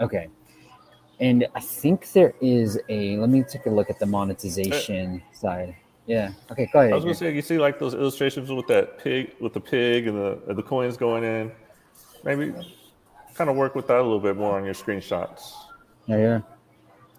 Okay. 0.00 0.28
And 1.20 1.46
I 1.54 1.60
think 1.60 2.12
there 2.12 2.34
is 2.40 2.78
a, 2.88 3.16
let 3.18 3.30
me 3.30 3.42
take 3.42 3.66
a 3.66 3.70
look 3.70 3.88
at 3.88 3.98
the 3.98 4.06
monetization 4.06 5.22
uh, 5.30 5.36
side. 5.36 5.76
Yeah. 6.06 6.32
Okay. 6.50 6.68
Go 6.72 6.80
ahead. 6.80 6.92
I 6.92 6.94
was 6.94 7.04
gonna 7.04 7.14
say 7.14 7.34
you 7.34 7.42
see 7.42 7.58
like 7.58 7.78
those 7.78 7.94
illustrations 7.94 8.50
with 8.50 8.66
that 8.68 8.98
pig, 8.98 9.32
with 9.40 9.52
the 9.52 9.60
pig 9.60 10.06
and 10.06 10.16
the 10.16 10.54
the 10.54 10.62
coins 10.62 10.96
going 10.96 11.24
in. 11.24 11.52
Maybe 12.24 12.54
kind 13.34 13.50
of 13.50 13.56
work 13.56 13.74
with 13.74 13.86
that 13.88 13.98
a 13.98 14.02
little 14.02 14.20
bit 14.20 14.36
more 14.36 14.56
on 14.56 14.64
your 14.64 14.74
screenshots. 14.74 15.52
Yeah, 16.06 16.16
yeah, 16.16 16.40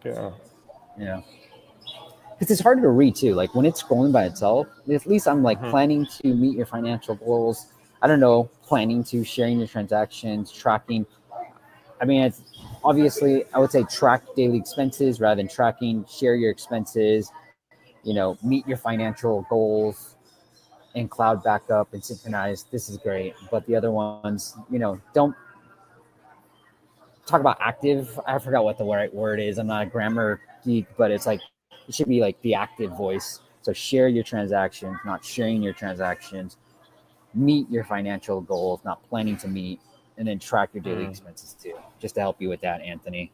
yeah, 0.06 0.32
yeah. 0.98 1.22
Because 2.32 2.52
it's 2.52 2.62
harder 2.62 2.82
to 2.84 2.90
read 2.90 3.16
too. 3.16 3.34
Like 3.36 3.54
when 3.56 3.66
it's 3.66 3.82
scrolling 3.82 4.12
by 4.12 4.26
itself, 4.26 4.68
at 4.92 5.06
least 5.06 5.28
I'm 5.28 5.44
like 5.44 5.60
mm-hmm. 5.60 5.70
planning 5.70 6.06
to 6.22 6.34
meet 6.34 6.56
your 6.56 6.66
financial 6.66 7.16
goals. 7.16 7.68
I 8.02 8.08
don't 8.08 8.20
know, 8.20 8.50
planning 8.64 9.04
to 9.06 9.24
sharing 9.24 9.60
your 9.60 9.68
transactions, 9.68 10.52
tracking. 10.52 11.06
I 12.00 12.06
mean, 12.06 12.22
it's 12.22 12.42
obviously 12.84 13.44
I 13.54 13.60
would 13.60 13.72
say 13.72 13.84
track 13.84 14.24
daily 14.36 14.58
expenses 14.58 15.20
rather 15.20 15.36
than 15.36 15.48
tracking. 15.48 16.06
Share 16.06 16.36
your 16.36 16.52
expenses. 16.52 17.32
You 18.08 18.14
know, 18.14 18.38
meet 18.42 18.66
your 18.66 18.78
financial 18.78 19.46
goals 19.50 20.16
and 20.96 21.12
cloud 21.12 21.44
backup 21.44 21.94
and 21.94 22.02
synchronize. 22.02 22.64
This 22.72 22.88
is 22.88 22.98
great. 22.98 23.34
But 23.52 23.66
the 23.68 23.76
other 23.76 23.92
ones, 23.92 24.56
you 24.72 24.80
know, 24.80 25.02
don't 25.14 25.36
talk 27.26 27.42
about 27.42 27.58
active. 27.60 28.18
I 28.26 28.40
forgot 28.40 28.64
what 28.64 28.78
the 28.78 28.86
right 28.86 29.14
word 29.14 29.42
is. 29.42 29.58
I'm 29.58 29.68
not 29.68 29.84
a 29.84 29.86
grammar 29.88 30.40
geek, 30.64 30.86
but 30.96 31.12
it's 31.12 31.26
like 31.26 31.42
it 31.90 31.94
should 31.94 32.08
be 32.08 32.22
like 32.22 32.42
the 32.44 32.56
active 32.56 32.92
voice. 32.92 33.42
So 33.62 33.74
share 33.74 34.08
your 34.08 34.24
transactions, 34.24 34.98
not 35.04 35.26
sharing 35.26 35.62
your 35.62 35.74
transactions. 35.74 36.56
Meet 37.34 37.70
your 37.70 37.84
financial 37.84 38.40
goals, 38.40 38.80
not 38.86 39.04
planning 39.10 39.36
to 39.40 39.50
meet, 39.50 39.82
and 40.18 40.26
then 40.26 40.40
track 40.40 40.70
your 40.74 40.82
daily 40.82 41.04
mm. 41.04 41.10
expenses 41.10 41.58
too, 41.62 41.78
just 42.00 42.16
to 42.16 42.22
help 42.22 42.42
you 42.42 42.48
with 42.48 42.62
that, 42.62 42.80
Anthony. 42.80 43.34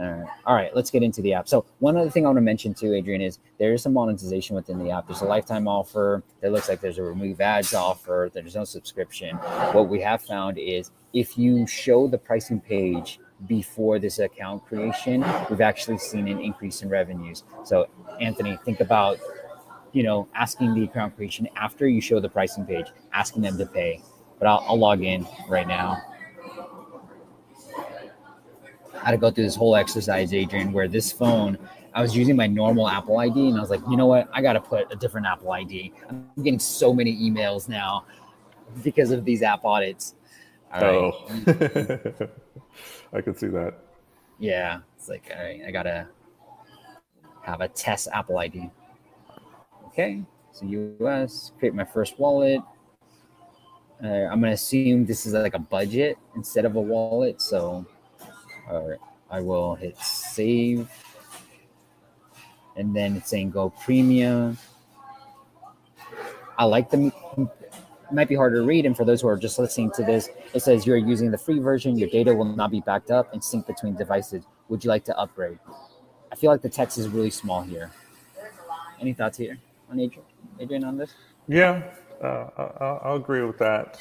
All 0.00 0.54
right. 0.54 0.74
Let's 0.74 0.90
get 0.90 1.02
into 1.02 1.20
the 1.20 1.34
app. 1.34 1.46
So 1.46 1.66
one 1.78 1.96
other 1.96 2.08
thing 2.08 2.24
I 2.24 2.28
want 2.28 2.38
to 2.38 2.42
mention 2.42 2.72
too, 2.72 2.94
Adrian, 2.94 3.20
is 3.20 3.38
there 3.58 3.74
is 3.74 3.82
some 3.82 3.92
monetization 3.92 4.56
within 4.56 4.78
the 4.78 4.90
app. 4.90 5.06
There's 5.06 5.20
a 5.20 5.26
lifetime 5.26 5.68
offer. 5.68 6.22
There 6.40 6.50
looks 6.50 6.68
like 6.70 6.80
there's 6.80 6.96
a 6.98 7.02
remove 7.02 7.40
ads 7.40 7.74
offer. 7.74 8.30
There's 8.32 8.54
no 8.54 8.64
subscription. 8.64 9.36
What 9.36 9.88
we 9.88 10.00
have 10.00 10.22
found 10.22 10.56
is 10.58 10.90
if 11.12 11.36
you 11.36 11.66
show 11.66 12.08
the 12.08 12.16
pricing 12.16 12.60
page 12.60 13.20
before 13.46 13.98
this 13.98 14.18
account 14.18 14.64
creation, 14.66 15.24
we've 15.50 15.60
actually 15.60 15.98
seen 15.98 16.28
an 16.28 16.40
increase 16.40 16.82
in 16.82 16.88
revenues. 16.88 17.44
So 17.64 17.86
Anthony, 18.20 18.58
think 18.64 18.80
about 18.80 19.18
you 19.92 20.02
know 20.02 20.28
asking 20.34 20.74
the 20.74 20.84
account 20.84 21.16
creation 21.16 21.48
after 21.56 21.86
you 21.86 22.00
show 22.00 22.20
the 22.20 22.28
pricing 22.28 22.64
page, 22.64 22.86
asking 23.12 23.42
them 23.42 23.58
to 23.58 23.66
pay. 23.66 24.02
But 24.38 24.48
I'll, 24.48 24.64
I'll 24.66 24.78
log 24.78 25.02
in 25.02 25.26
right 25.48 25.68
now. 25.68 26.00
I 29.00 29.06
had 29.06 29.10
to 29.12 29.16
go 29.18 29.30
through 29.30 29.44
this 29.44 29.56
whole 29.56 29.76
exercise, 29.76 30.34
Adrian, 30.34 30.72
where 30.72 30.86
this 30.86 31.10
phone, 31.10 31.56
I 31.94 32.02
was 32.02 32.14
using 32.14 32.36
my 32.36 32.46
normal 32.46 32.86
Apple 32.86 33.18
ID 33.18 33.48
and 33.48 33.56
I 33.56 33.60
was 33.60 33.70
like, 33.70 33.80
you 33.88 33.96
know 33.96 34.06
what? 34.06 34.28
I 34.32 34.42
got 34.42 34.52
to 34.52 34.60
put 34.60 34.92
a 34.92 34.96
different 34.96 35.26
Apple 35.26 35.52
ID. 35.52 35.92
I'm 36.08 36.30
getting 36.36 36.58
so 36.58 36.92
many 36.92 37.16
emails 37.16 37.68
now 37.68 38.04
because 38.84 39.10
of 39.10 39.24
these 39.24 39.42
app 39.42 39.64
audits. 39.64 40.14
All 40.72 40.84
oh, 40.84 41.28
right. 41.46 42.30
I 43.12 43.20
can 43.22 43.34
see 43.34 43.48
that. 43.48 43.74
Yeah. 44.38 44.80
It's 44.96 45.08
like, 45.08 45.32
all 45.34 45.42
right, 45.42 45.62
I 45.66 45.70
got 45.70 45.84
to 45.84 46.06
have 47.42 47.62
a 47.62 47.68
test 47.68 48.08
Apple 48.12 48.38
ID. 48.38 48.70
Okay. 49.86 50.22
So 50.52 50.66
US, 50.66 51.52
create 51.58 51.74
my 51.74 51.84
first 51.84 52.18
wallet. 52.18 52.60
Uh, 54.02 54.06
I'm 54.06 54.40
going 54.40 54.50
to 54.50 54.52
assume 54.52 55.06
this 55.06 55.24
is 55.24 55.32
like 55.32 55.54
a 55.54 55.58
budget 55.58 56.18
instead 56.36 56.64
of 56.66 56.76
a 56.76 56.80
wallet. 56.80 57.40
So 57.40 57.86
all 58.70 58.88
right, 58.88 58.98
I 59.30 59.40
will 59.40 59.74
hit 59.74 59.98
save. 59.98 60.90
And 62.76 62.94
then 62.94 63.16
it's 63.16 63.30
saying 63.30 63.50
go 63.50 63.70
premium. 63.70 64.56
I 66.56 66.64
like 66.64 66.90
the 66.90 67.12
might 68.12 68.28
be 68.28 68.34
hard 68.34 68.54
to 68.54 68.62
read. 68.62 68.86
And 68.86 68.96
for 68.96 69.04
those 69.04 69.20
who 69.20 69.28
are 69.28 69.36
just 69.36 69.58
listening 69.58 69.90
to 69.92 70.02
this, 70.02 70.30
it 70.52 70.62
says 70.62 70.86
you're 70.86 70.96
using 70.96 71.30
the 71.30 71.38
free 71.38 71.58
version. 71.58 71.98
Your 71.98 72.08
data 72.08 72.34
will 72.34 72.44
not 72.44 72.70
be 72.70 72.80
backed 72.80 73.10
up 73.10 73.32
and 73.32 73.42
sync 73.42 73.66
between 73.66 73.94
devices. 73.94 74.44
Would 74.68 74.84
you 74.84 74.88
like 74.88 75.04
to 75.04 75.18
upgrade? 75.18 75.58
I 76.32 76.36
feel 76.36 76.50
like 76.50 76.62
the 76.62 76.68
text 76.68 76.98
is 76.98 77.08
really 77.08 77.30
small 77.30 77.62
here. 77.62 77.90
Any 79.00 79.12
thoughts 79.12 79.38
here 79.38 79.58
on 79.90 79.98
Adrian, 79.98 80.26
Adrian 80.58 80.84
on 80.84 80.96
this? 80.96 81.14
Yeah, 81.48 81.82
uh, 82.22 82.48
I'll, 82.56 83.00
I'll, 83.02 83.16
agree 83.16 83.42
with 83.42 83.58
that. 83.58 83.98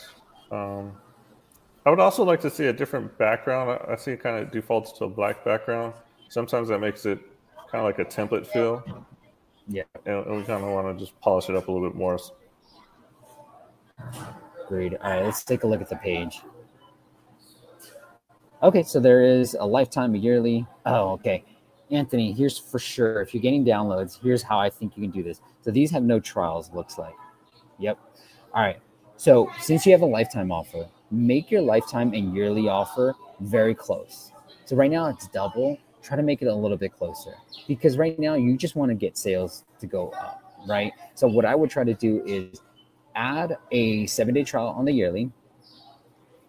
Um, 0.52 0.98
I 1.86 1.90
would 1.90 2.00
also 2.00 2.24
like 2.24 2.42
to 2.42 2.50
see 2.50 2.66
a 2.66 2.74
different 2.74 3.18
background. 3.18 3.80
I 3.88 3.96
see 3.96 4.12
it 4.12 4.22
kind 4.22 4.38
of 4.38 4.52
defaults 4.52 4.92
to 5.00 5.06
a 5.06 5.10
black 5.10 5.44
background. 5.44 5.94
Sometimes 6.28 6.68
that 6.70 6.80
makes 6.80 7.06
it 7.06 7.20
kind 7.72 7.84
of 7.84 7.86
like 7.86 8.00
a 8.00 8.06
template 8.06 8.46
feel. 8.46 8.84
Yeah. 9.68 9.84
And 10.06 10.26
we 10.26 10.44
kind 10.44 10.64
of 10.64 10.70
want 10.70 10.98
to 10.98 11.04
just 11.04 11.20
polish 11.22 11.50
it 11.50 11.56
up 11.56 11.68
a 11.68 11.72
little 11.72 11.88
bit 11.88 11.98
more. 11.98 12.20
Agreed. 14.66 14.98
All 15.02 15.12
right, 15.12 15.24
let's 15.24 15.44
take 15.44 15.64
a 15.64 15.68
look 15.68 15.82
at 15.82 15.90
the 15.90 15.96
page. 15.96 16.42
Okay, 18.62 18.84
so 18.84 19.00
there 19.00 19.24
is 19.24 19.56
a 19.60 19.66
lifetime, 19.66 20.16
a 20.16 20.18
yearly. 20.18 20.68
Oh, 20.86 21.12
okay. 21.12 21.44
Anthony, 21.92 22.34
here's 22.34 22.58
for 22.58 22.78
sure. 22.78 23.22
If 23.22 23.34
you're 23.34 23.42
getting 23.42 23.64
downloads, 23.64 24.20
here's 24.22 24.44
how 24.44 24.60
I 24.60 24.70
think 24.70 24.98
you 24.98 25.04
can 25.04 25.12
do 25.12 25.24
this. 25.24 25.42
So 25.62 25.72
these 25.72 25.90
have 25.92 26.04
no 26.04 26.20
trials, 26.20 26.70
looks 26.74 26.98
like. 26.98 27.16
Yep. 27.80 27.98
All 28.54 28.62
right. 28.62 28.80
So 29.18 29.50
since 29.60 29.86
you 29.86 29.92
have 29.94 30.02
a 30.02 30.06
lifetime 30.06 30.52
offer, 30.52 30.88
make 31.12 31.50
your 31.50 31.62
lifetime 31.62 32.14
and 32.14 32.36
yearly 32.36 32.68
offer 32.68 33.16
very 33.40 33.74
close. 33.74 34.32
So 34.66 34.76
right 34.76 34.92
now 34.92 35.08
it's 35.08 35.28
double. 35.28 35.78
Try 36.02 36.16
to 36.18 36.24
make 36.24 36.42
it 36.42 36.48
a 36.48 36.54
little 36.54 36.78
bit 36.78 36.94
closer 36.94 37.34
because 37.68 37.98
right 37.98 38.18
now 38.20 38.36
you 38.36 38.56
just 38.58 38.76
want 38.76 38.90
to 38.90 38.96
get 38.96 39.18
sales 39.18 39.66
to 39.80 39.88
go 39.88 40.10
up, 40.12 40.42
right? 40.68 40.94
So 41.16 41.28
what 41.28 41.46
I 41.46 41.56
would 41.56 41.70
try 41.70 41.84
to 41.84 41.94
do 41.94 42.24
is 42.26 42.62
add 43.16 43.58
a 43.72 44.06
seven 44.06 44.34
day 44.34 44.44
trial 44.44 44.68
on 44.68 44.86
the 44.86 44.94
yearly, 44.94 45.32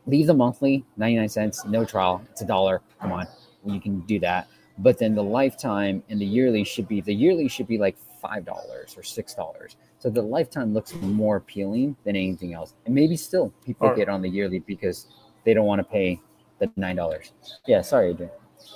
leave 0.07 0.27
the 0.27 0.35
monthly 0.35 0.85
99 0.97 1.29
cents, 1.29 1.65
no 1.65 1.85
trial, 1.85 2.23
it's 2.31 2.43
a 2.43 2.47
dollar. 2.47 2.81
Come 3.01 3.13
on, 3.13 3.27
you 3.65 3.81
can 3.81 4.01
do 4.01 4.21
that. 4.21 4.49
But 4.79 4.99
then 4.99 5.15
the 5.15 5.23
lifetime 5.23 6.03
and 6.09 6.21
the 6.21 6.27
yearly 6.27 6.65
should 6.65 6.89
be 6.89 7.01
the 7.01 7.15
yearly 7.15 7.49
should 7.49 7.67
be 7.67 7.79
like 7.79 7.97
five 8.21 8.45
dollars 8.45 8.95
or 8.97 9.03
six 9.03 9.35
dollars. 9.35 9.77
So 9.99 10.11
the 10.11 10.23
lifetime 10.23 10.75
looks 10.75 10.95
more 10.95 11.37
appealing 11.37 11.97
than 12.05 12.17
anything 12.17 12.55
else. 12.55 12.75
And 12.87 12.95
maybe 12.95 13.17
still 13.17 13.53
people 13.65 13.95
get 13.95 14.09
on 14.09 14.23
the 14.23 14.29
yearly 14.29 14.61
because 14.61 15.07
they 15.45 15.55
don't 15.55 15.67
want 15.67 15.81
to 15.81 15.85
pay 15.85 16.21
the 16.59 16.71
nine 16.77 16.97
dollars. 16.97 17.33
Yeah, 17.67 17.81
sorry, 17.81 18.11
Adrian. 18.11 18.31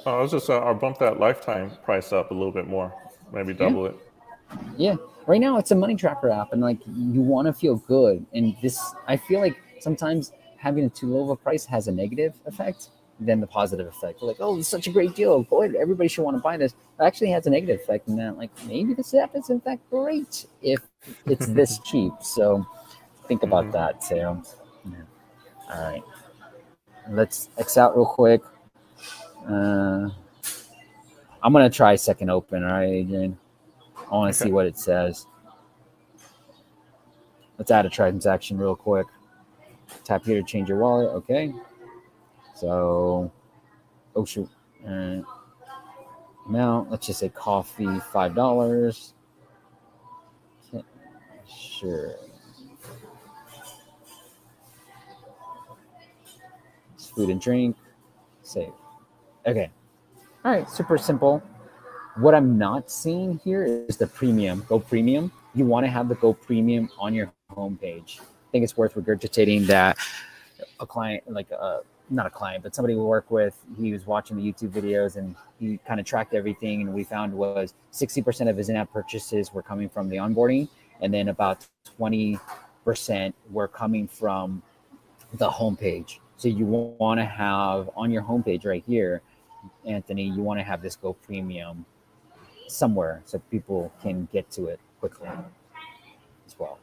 Oh, 0.06 0.18
I 0.18 0.22
was 0.22 0.30
just 0.30 0.50
uh, 0.50 0.58
I'll 0.58 0.74
bump 0.74 0.98
that 0.98 1.20
lifetime 1.20 1.70
price 1.84 2.12
up 2.12 2.30
a 2.30 2.34
little 2.34 2.52
bit 2.52 2.66
more, 2.66 2.94
maybe 3.32 3.54
double 3.54 3.84
yeah. 3.84 3.88
it. 3.90 3.96
Yeah, 4.76 4.96
right 5.26 5.40
now 5.40 5.58
it's 5.58 5.70
a 5.70 5.74
money 5.74 5.96
tracker 5.96 6.30
app, 6.30 6.52
and 6.52 6.60
like 6.60 6.78
you 6.86 7.20
want 7.20 7.46
to 7.46 7.52
feel 7.52 7.76
good. 7.76 8.24
And 8.32 8.56
this, 8.62 8.94
I 9.06 9.16
feel 9.16 9.40
like 9.40 9.56
sometimes 9.80 10.32
having 10.56 10.84
a 10.84 10.88
too 10.88 11.08
low 11.08 11.24
of 11.24 11.30
a 11.30 11.36
price 11.36 11.64
has 11.66 11.88
a 11.88 11.92
negative 11.92 12.34
effect 12.46 12.88
than 13.20 13.40
the 13.40 13.46
positive 13.46 13.86
effect. 13.86 14.22
Like, 14.22 14.36
oh, 14.40 14.58
it's 14.58 14.68
such 14.68 14.86
a 14.86 14.90
great 14.90 15.14
deal. 15.14 15.42
Boy, 15.42 15.70
everybody 15.78 16.08
should 16.08 16.22
want 16.24 16.36
to 16.36 16.42
buy 16.42 16.56
this. 16.56 16.72
It 16.72 17.02
actually 17.02 17.30
has 17.30 17.46
a 17.46 17.50
negative 17.50 17.80
effect 17.80 18.08
in 18.08 18.16
that, 18.16 18.36
like, 18.36 18.50
maybe 18.66 18.94
this 18.94 19.14
app 19.14 19.34
is 19.36 19.50
in 19.50 19.60
fact 19.60 19.88
great 19.90 20.46
if 20.62 20.80
it's 21.26 21.46
this 21.46 21.78
cheap. 21.84 22.12
So 22.20 22.66
think 23.28 23.42
about 23.42 23.64
mm-hmm. 23.64 23.72
that 23.72 24.00
too. 24.00 24.42
Yeah. 24.90 25.74
All 25.74 25.90
right. 25.90 26.02
Let's 27.10 27.50
X 27.58 27.76
out 27.76 27.96
real 27.96 28.06
quick. 28.06 28.40
Uh, 29.46 30.08
I'm 31.42 31.52
going 31.52 31.70
to 31.70 31.74
try 31.74 31.94
second 31.96 32.30
open. 32.30 32.64
All 32.64 32.72
right, 32.72 32.88
Adrian. 32.88 33.38
I 34.10 34.14
want 34.14 34.34
to 34.34 34.38
okay. 34.38 34.48
see 34.48 34.52
what 34.52 34.66
it 34.66 34.78
says. 34.78 35.26
Let's 37.58 37.70
add 37.70 37.86
a 37.86 37.90
transaction 37.90 38.56
real 38.58 38.74
quick. 38.74 39.06
Tap 40.04 40.24
here 40.24 40.40
to 40.40 40.46
change 40.46 40.68
your 40.68 40.78
wallet. 40.78 41.10
Okay. 41.10 41.52
So, 42.64 43.30
oh 44.16 44.24
shoot. 44.24 44.48
Uh, 44.88 45.20
amount, 46.48 46.90
let's 46.90 47.06
just 47.06 47.20
say 47.20 47.28
coffee, 47.28 48.00
five 48.10 48.34
dollars. 48.34 49.12
Sure. 51.46 52.14
It's 56.94 57.08
food 57.08 57.28
and 57.28 57.38
drink. 57.38 57.76
Save. 58.42 58.72
Okay. 59.46 59.70
All 60.42 60.52
right, 60.52 60.70
super 60.70 60.96
simple. 60.96 61.42
What 62.16 62.34
I'm 62.34 62.56
not 62.56 62.90
seeing 62.90 63.40
here 63.44 63.64
is 63.64 63.98
the 63.98 64.06
premium. 64.06 64.64
Go 64.70 64.80
premium. 64.80 65.30
You 65.54 65.66
want 65.66 65.84
to 65.84 65.90
have 65.90 66.08
the 66.08 66.14
Go 66.14 66.32
premium 66.32 66.88
on 66.98 67.12
your 67.12 67.30
homepage. 67.50 68.20
I 68.20 68.50
think 68.52 68.64
it's 68.64 68.78
worth 68.78 68.94
regurgitating 68.94 69.66
that 69.66 69.98
a 70.80 70.86
client, 70.86 71.30
like 71.30 71.50
a 71.50 71.80
not 72.10 72.26
a 72.26 72.30
client, 72.30 72.62
but 72.62 72.74
somebody 72.74 72.94
we 72.94 73.02
work 73.02 73.30
with, 73.30 73.56
he 73.78 73.92
was 73.92 74.06
watching 74.06 74.36
the 74.36 74.42
YouTube 74.42 74.70
videos 74.70 75.16
and 75.16 75.34
he 75.58 75.78
kind 75.86 75.98
of 75.98 76.06
tracked 76.06 76.34
everything. 76.34 76.82
And 76.82 76.92
we 76.92 77.04
found 77.04 77.32
was 77.32 77.74
60% 77.92 78.48
of 78.48 78.56
his 78.56 78.68
in 78.68 78.76
app 78.76 78.92
purchases 78.92 79.52
were 79.52 79.62
coming 79.62 79.88
from 79.88 80.08
the 80.08 80.16
onboarding, 80.16 80.68
and 81.00 81.12
then 81.12 81.28
about 81.28 81.66
20% 81.98 83.32
were 83.50 83.68
coming 83.68 84.06
from 84.06 84.62
the 85.34 85.50
homepage. 85.50 86.18
So 86.36 86.48
you 86.48 86.66
want 86.66 87.20
to 87.20 87.24
have 87.24 87.90
on 87.96 88.10
your 88.10 88.22
homepage 88.22 88.66
right 88.66 88.84
here, 88.86 89.22
Anthony, 89.86 90.24
you 90.24 90.42
want 90.42 90.60
to 90.60 90.64
have 90.64 90.82
this 90.82 90.96
Go 90.96 91.14
Premium 91.14 91.86
somewhere 92.68 93.22
so 93.24 93.38
people 93.50 93.92
can 94.02 94.28
get 94.32 94.50
to 94.50 94.66
it 94.66 94.80
quickly 95.00 95.28
as 96.46 96.58
well. 96.58 96.78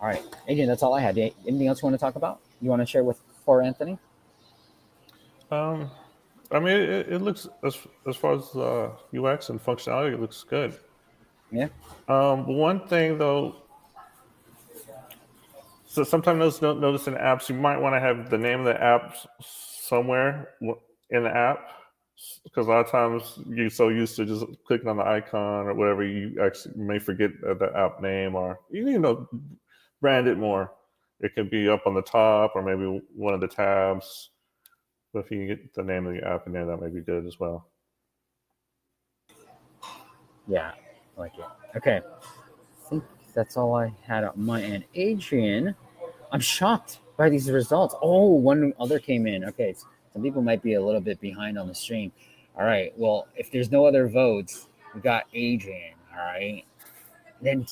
All 0.00 0.08
right, 0.08 0.22
Adrian, 0.48 0.68
that's 0.68 0.82
all 0.82 0.94
I 0.94 1.00
had. 1.00 1.16
Anything 1.18 1.68
else 1.68 1.82
you 1.82 1.86
want 1.86 1.94
to 1.94 2.00
talk 2.00 2.16
about? 2.16 2.40
You 2.60 2.68
want 2.68 2.82
to 2.82 2.86
share 2.86 3.04
with 3.04 3.20
for 3.44 3.62
Anthony? 3.62 3.98
Um, 5.50 5.90
I 6.52 6.58
mean, 6.58 6.76
it, 6.76 7.12
it 7.12 7.22
looks 7.22 7.48
as 7.64 7.78
as 8.06 8.16
far 8.16 8.34
as 8.34 8.44
uh, 8.54 8.90
UX 9.16 9.48
and 9.48 9.62
functionality, 9.62 10.14
it 10.14 10.20
looks 10.20 10.44
good. 10.44 10.78
Yeah. 11.50 11.68
Um, 12.08 12.46
one 12.46 12.86
thing 12.86 13.18
though, 13.18 13.56
so 15.86 16.04
sometimes 16.04 16.38
those 16.38 16.58
don't 16.58 16.80
notice 16.80 17.08
in 17.08 17.14
apps 17.14 17.48
you 17.48 17.54
might 17.54 17.78
want 17.78 17.94
to 17.94 18.00
have 18.00 18.30
the 18.30 18.38
name 18.38 18.60
of 18.60 18.66
the 18.66 18.82
app 18.82 19.16
somewhere 19.40 20.50
in 21.10 21.24
the 21.24 21.36
app 21.36 21.68
because 22.44 22.66
a 22.66 22.70
lot 22.70 22.84
of 22.84 22.90
times 22.90 23.38
you're 23.48 23.70
so 23.70 23.88
used 23.88 24.14
to 24.16 24.24
just 24.24 24.44
clicking 24.66 24.88
on 24.88 24.98
the 24.98 25.04
icon 25.04 25.66
or 25.66 25.74
whatever 25.74 26.04
you 26.04 26.40
actually 26.40 26.74
may 26.76 26.98
forget 26.98 27.30
the 27.40 27.72
app 27.74 28.00
name 28.00 28.34
or 28.34 28.60
you 28.70 28.98
know 28.98 29.28
brand 30.00 30.28
it 30.28 30.38
more 30.38 30.70
it 31.20 31.34
could 31.34 31.50
be 31.50 31.68
up 31.68 31.86
on 31.86 31.94
the 31.94 32.02
top 32.02 32.52
or 32.54 32.62
maybe 32.62 33.02
one 33.14 33.34
of 33.34 33.40
the 33.40 33.48
tabs 33.48 34.30
but 35.12 35.20
if 35.20 35.30
you 35.30 35.46
get 35.46 35.72
the 35.74 35.82
name 35.82 36.06
of 36.06 36.14
the 36.14 36.26
app 36.26 36.46
in 36.46 36.52
there 36.52 36.66
that 36.66 36.80
may 36.80 36.88
be 36.88 37.00
good 37.00 37.26
as 37.26 37.38
well 37.38 37.68
yeah 40.46 40.72
I 41.16 41.20
like 41.20 41.32
it 41.38 41.76
okay 41.76 42.00
i 42.00 42.88
think 42.88 43.04
that's 43.34 43.56
all 43.56 43.74
i 43.74 43.92
had 44.02 44.24
on 44.24 44.32
my 44.36 44.62
end 44.62 44.84
adrian 44.94 45.74
i'm 46.32 46.40
shocked 46.40 47.00
by 47.16 47.28
these 47.28 47.50
results 47.50 47.94
oh 48.02 48.26
one 48.26 48.72
other 48.78 48.98
came 48.98 49.26
in 49.26 49.44
okay 49.44 49.74
some 50.12 50.22
people 50.22 50.42
might 50.42 50.62
be 50.62 50.74
a 50.74 50.82
little 50.82 51.00
bit 51.00 51.20
behind 51.20 51.58
on 51.58 51.68
the 51.68 51.74
stream. 51.74 52.12
All 52.56 52.64
right. 52.64 52.92
Well, 52.96 53.28
if 53.36 53.50
there's 53.50 53.70
no 53.70 53.86
other 53.86 54.08
votes, 54.08 54.66
we 54.94 55.00
got 55.00 55.24
Adrian. 55.32 55.94
All 56.12 56.18
right. 56.18 56.64
Then, 57.40 57.66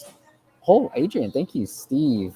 oh, 0.66 0.90
Adrian, 0.94 1.30
thank 1.32 1.54
you, 1.54 1.66
Steve, 1.66 2.34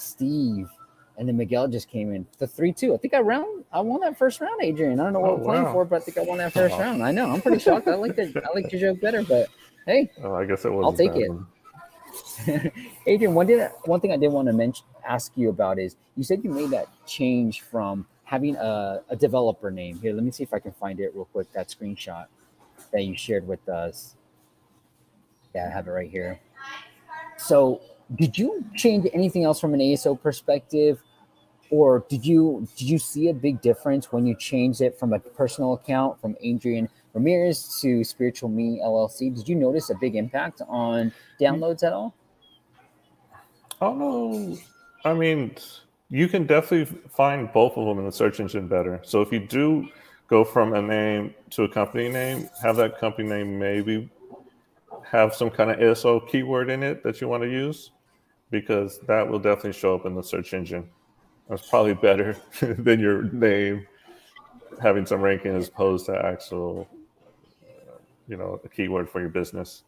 Steve, 0.00 0.68
and 1.16 1.28
then 1.28 1.36
Miguel 1.36 1.68
just 1.68 1.88
came 1.88 2.12
in. 2.12 2.26
The 2.38 2.46
three 2.46 2.72
two. 2.72 2.94
I 2.94 2.96
think 2.96 3.14
I 3.14 3.20
round. 3.20 3.64
I 3.72 3.80
won 3.80 4.00
that 4.00 4.16
first 4.16 4.40
round, 4.40 4.62
Adrian. 4.62 5.00
I 5.00 5.04
don't 5.04 5.12
know 5.12 5.20
what 5.20 5.30
oh, 5.30 5.36
we're 5.36 5.44
playing 5.44 5.64
for, 5.66 5.84
but 5.84 5.96
I 5.96 6.00
think 6.00 6.18
I 6.18 6.22
won 6.22 6.38
that 6.38 6.52
first 6.52 6.76
round. 6.78 7.02
I 7.02 7.10
know. 7.10 7.30
I'm 7.30 7.40
pretty 7.40 7.58
shocked. 7.58 7.88
I 7.88 7.94
like 7.94 8.16
the 8.16 8.42
I 8.44 8.54
like 8.54 8.72
your 8.72 8.80
joke 8.80 9.00
better, 9.00 9.22
but 9.22 9.48
hey, 9.86 10.10
oh, 10.22 10.34
I 10.34 10.44
guess 10.46 10.64
it 10.64 10.72
was. 10.72 10.84
I'll 10.84 10.92
take 10.92 11.12
it. 11.14 11.30
Adrian, 13.06 13.34
one 13.34 13.46
did 13.46 13.70
one 13.84 14.00
thing 14.00 14.12
I 14.12 14.16
did 14.16 14.32
want 14.32 14.48
to 14.48 14.52
mention 14.52 14.84
ask 15.06 15.32
you 15.36 15.48
about 15.48 15.78
is 15.78 15.96
you 16.16 16.24
said 16.24 16.42
you 16.44 16.50
made 16.50 16.70
that 16.70 16.88
change 17.06 17.62
from 17.62 18.06
having 18.24 18.56
a, 18.56 19.02
a 19.08 19.16
developer 19.16 19.70
name. 19.70 19.98
Here, 20.00 20.12
let 20.12 20.24
me 20.24 20.30
see 20.30 20.42
if 20.42 20.54
I 20.54 20.58
can 20.58 20.72
find 20.72 21.00
it 21.00 21.12
real 21.14 21.26
quick. 21.26 21.52
That 21.52 21.68
screenshot 21.68 22.26
that 22.92 23.02
you 23.02 23.16
shared 23.16 23.46
with 23.46 23.68
us. 23.68 24.16
Yeah, 25.54 25.66
I 25.66 25.70
have 25.70 25.88
it 25.88 25.90
right 25.90 26.10
here. 26.10 26.38
So, 27.36 27.80
did 28.16 28.36
you 28.36 28.64
change 28.74 29.08
anything 29.12 29.44
else 29.44 29.60
from 29.60 29.74
an 29.74 29.80
ASO 29.80 30.20
perspective, 30.20 31.02
or 31.70 32.04
did 32.08 32.24
you 32.24 32.66
did 32.76 32.88
you 32.88 32.98
see 32.98 33.28
a 33.28 33.34
big 33.34 33.60
difference 33.60 34.12
when 34.12 34.26
you 34.26 34.34
changed 34.34 34.80
it 34.80 34.98
from 34.98 35.12
a 35.12 35.20
personal 35.20 35.74
account 35.74 36.20
from 36.20 36.36
Adrian 36.40 36.88
Ramirez 37.14 37.78
to 37.80 38.02
Spiritual 38.02 38.48
Me 38.48 38.80
LLC? 38.82 39.34
Did 39.34 39.48
you 39.48 39.54
notice 39.54 39.90
a 39.90 39.94
big 39.94 40.16
impact 40.16 40.62
on 40.68 41.12
downloads 41.40 41.82
at 41.84 41.92
all? 41.92 42.14
Oh 43.80 43.94
no, 43.94 44.58
I 45.04 45.14
mean 45.14 45.54
you 46.08 46.26
can 46.26 46.44
definitely 46.44 46.98
find 47.08 47.52
both 47.52 47.76
of 47.76 47.86
them 47.86 47.98
in 48.00 48.04
the 48.04 48.12
search 48.12 48.40
engine 48.40 48.66
better. 48.66 49.00
So 49.04 49.20
if 49.20 49.32
you 49.32 49.38
do 49.38 49.88
go 50.26 50.44
from 50.44 50.74
a 50.74 50.82
name 50.82 51.34
to 51.50 51.62
a 51.62 51.68
company 51.68 52.08
name, 52.08 52.50
have 52.60 52.76
that 52.76 52.98
company 52.98 53.28
name 53.28 53.58
maybe 53.58 54.10
have 55.10 55.34
some 55.34 55.50
kind 55.50 55.70
of 55.70 55.78
ASO 55.78 56.28
keyword 56.28 56.70
in 56.70 56.82
it 56.82 57.02
that 57.02 57.20
you 57.20 57.28
want 57.28 57.42
to 57.42 57.48
use, 57.48 57.90
because 58.50 58.98
that 59.06 59.28
will 59.28 59.38
definitely 59.38 59.72
show 59.72 59.94
up 59.94 60.06
in 60.06 60.14
the 60.14 60.22
search 60.22 60.54
engine. 60.54 60.88
That's 61.48 61.68
probably 61.68 61.94
better 61.94 62.36
than 62.60 63.00
your 63.00 63.22
name 63.22 63.86
having 64.80 65.04
some 65.04 65.20
ranking 65.20 65.54
as 65.56 65.68
opposed 65.68 66.06
to 66.06 66.24
actual, 66.24 66.88
you 68.28 68.36
know, 68.36 68.60
a 68.64 68.68
keyword 68.68 69.10
for 69.10 69.20
your 69.20 69.28
business. 69.28 69.82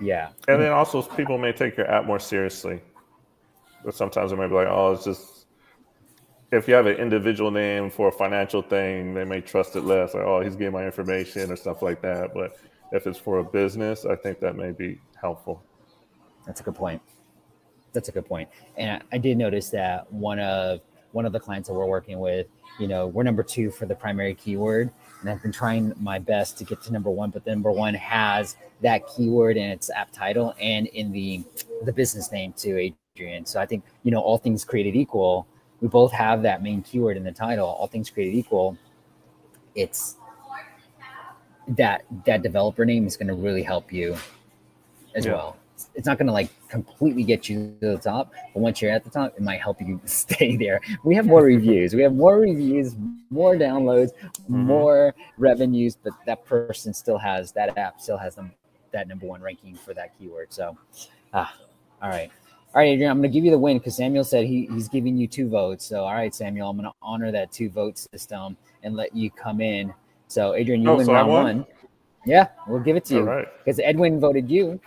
Yeah. 0.00 0.30
And 0.48 0.60
then 0.60 0.72
also 0.72 1.00
people 1.02 1.38
may 1.38 1.52
take 1.52 1.76
your 1.76 1.90
app 1.90 2.04
more 2.04 2.18
seriously 2.18 2.82
but 3.86 3.94
sometimes 3.94 4.32
it 4.32 4.36
might 4.36 4.48
be 4.48 4.54
like, 4.54 4.66
oh, 4.68 4.92
it's 4.92 5.04
just 5.04 5.46
if 6.50 6.66
you 6.66 6.74
have 6.74 6.86
an 6.86 6.96
individual 6.96 7.52
name 7.52 7.88
for 7.88 8.08
a 8.08 8.12
financial 8.12 8.60
thing, 8.60 9.14
they 9.14 9.24
may 9.24 9.40
trust 9.40 9.76
it 9.76 9.82
less. 9.82 10.12
Like, 10.12 10.24
oh, 10.24 10.40
he's 10.40 10.56
getting 10.56 10.72
my 10.72 10.84
information 10.84 11.52
or 11.52 11.56
stuff 11.56 11.82
like 11.82 12.02
that. 12.02 12.34
But 12.34 12.58
if 12.90 13.06
it's 13.06 13.18
for 13.18 13.38
a 13.38 13.44
business, 13.44 14.04
I 14.04 14.16
think 14.16 14.40
that 14.40 14.56
may 14.56 14.72
be 14.72 15.00
helpful. 15.20 15.62
That's 16.46 16.60
a 16.60 16.64
good 16.64 16.74
point. 16.74 17.00
That's 17.96 18.08
a 18.08 18.12
good 18.12 18.26
point. 18.26 18.48
And 18.76 19.02
I 19.10 19.18
did 19.18 19.36
notice 19.36 19.70
that 19.70 20.12
one 20.12 20.38
of 20.38 20.80
one 21.12 21.24
of 21.24 21.32
the 21.32 21.40
clients 21.40 21.68
that 21.68 21.74
we're 21.74 21.86
working 21.86 22.18
with, 22.18 22.46
you 22.78 22.86
know, 22.86 23.06
we're 23.06 23.22
number 23.22 23.42
two 23.42 23.70
for 23.70 23.86
the 23.86 23.94
primary 23.94 24.34
keyword. 24.34 24.90
And 25.20 25.30
I've 25.30 25.42
been 25.42 25.50
trying 25.50 25.94
my 25.98 26.18
best 26.18 26.58
to 26.58 26.64
get 26.64 26.82
to 26.82 26.92
number 26.92 27.08
one, 27.08 27.30
but 27.30 27.42
the 27.42 27.52
number 27.52 27.72
one 27.72 27.94
has 27.94 28.56
that 28.82 29.06
keyword 29.06 29.56
in 29.56 29.70
its 29.70 29.88
app 29.90 30.12
title 30.12 30.54
and 30.60 30.86
in 30.88 31.10
the 31.10 31.42
the 31.84 31.92
business 31.92 32.30
name 32.30 32.52
too, 32.52 32.92
Adrian. 33.16 33.46
So 33.46 33.60
I 33.60 33.66
think, 33.66 33.82
you 34.02 34.10
know, 34.10 34.20
all 34.20 34.36
things 34.36 34.62
created 34.62 34.94
equal, 34.94 35.46
we 35.80 35.88
both 35.88 36.12
have 36.12 36.42
that 36.42 36.62
main 36.62 36.82
keyword 36.82 37.16
in 37.16 37.24
the 37.24 37.32
title, 37.32 37.66
all 37.66 37.86
things 37.86 38.10
created 38.10 38.36
equal. 38.36 38.76
It's 39.74 40.16
that 41.68 42.04
that 42.26 42.42
developer 42.42 42.84
name 42.84 43.06
is 43.06 43.16
going 43.16 43.28
to 43.28 43.34
really 43.34 43.62
help 43.62 43.92
you 43.92 44.16
as 45.14 45.26
yeah. 45.26 45.32
well. 45.32 45.56
It's 45.94 46.06
not 46.06 46.18
going 46.18 46.26
to 46.26 46.32
like 46.32 46.50
completely 46.68 47.22
get 47.22 47.48
you 47.48 47.76
to 47.80 47.88
the 47.92 47.98
top, 47.98 48.32
but 48.54 48.60
once 48.60 48.80
you're 48.80 48.90
at 48.90 49.04
the 49.04 49.10
top, 49.10 49.34
it 49.36 49.42
might 49.42 49.60
help 49.60 49.80
you 49.80 50.00
stay 50.06 50.56
there. 50.56 50.80
We 51.04 51.14
have 51.14 51.26
more 51.26 51.42
reviews. 51.42 51.94
We 51.94 52.02
have 52.02 52.14
more 52.14 52.38
reviews, 52.38 52.96
more 53.30 53.54
downloads, 53.54 54.10
mm-hmm. 54.42 54.62
more 54.62 55.14
revenues, 55.38 55.96
but 55.96 56.12
that 56.26 56.44
person 56.44 56.94
still 56.94 57.18
has 57.18 57.52
that 57.52 57.76
app 57.76 58.00
still 58.00 58.18
has 58.18 58.34
them 58.34 58.52
that 58.92 59.08
number 59.08 59.26
one 59.26 59.42
ranking 59.42 59.74
for 59.74 59.92
that 59.94 60.18
keyword. 60.18 60.52
So, 60.52 60.76
ah, 61.34 61.54
all 62.02 62.08
right. 62.08 62.30
All 62.74 62.82
right, 62.82 62.88
Adrian, 62.88 63.10
I'm 63.10 63.18
going 63.18 63.30
to 63.30 63.34
give 63.34 63.44
you 63.44 63.50
the 63.50 63.58
win 63.58 63.78
because 63.78 63.96
Samuel 63.96 64.24
said 64.24 64.44
he, 64.44 64.66
he's 64.66 64.88
giving 64.88 65.16
you 65.16 65.26
two 65.26 65.48
votes. 65.48 65.84
So, 65.86 66.04
all 66.04 66.14
right, 66.14 66.34
Samuel, 66.34 66.68
I'm 66.68 66.76
going 66.76 66.88
to 66.88 66.94
honor 67.00 67.32
that 67.32 67.50
two 67.50 67.70
vote 67.70 67.96
system 67.96 68.56
and 68.82 68.94
let 68.94 69.16
you 69.16 69.30
come 69.30 69.60
in. 69.60 69.94
So, 70.28 70.54
Adrian, 70.54 70.82
you 70.82 70.90
oh, 70.90 70.96
win 70.96 71.06
so 71.06 71.12
round 71.12 71.28
one. 71.30 71.66
Yeah, 72.26 72.48
we'll 72.66 72.80
give 72.80 72.96
it 72.96 73.04
to 73.06 73.14
you 73.14 73.44
because 73.64 73.78
Edwin 73.78 74.18
voted 74.18 74.50
you 74.50 74.80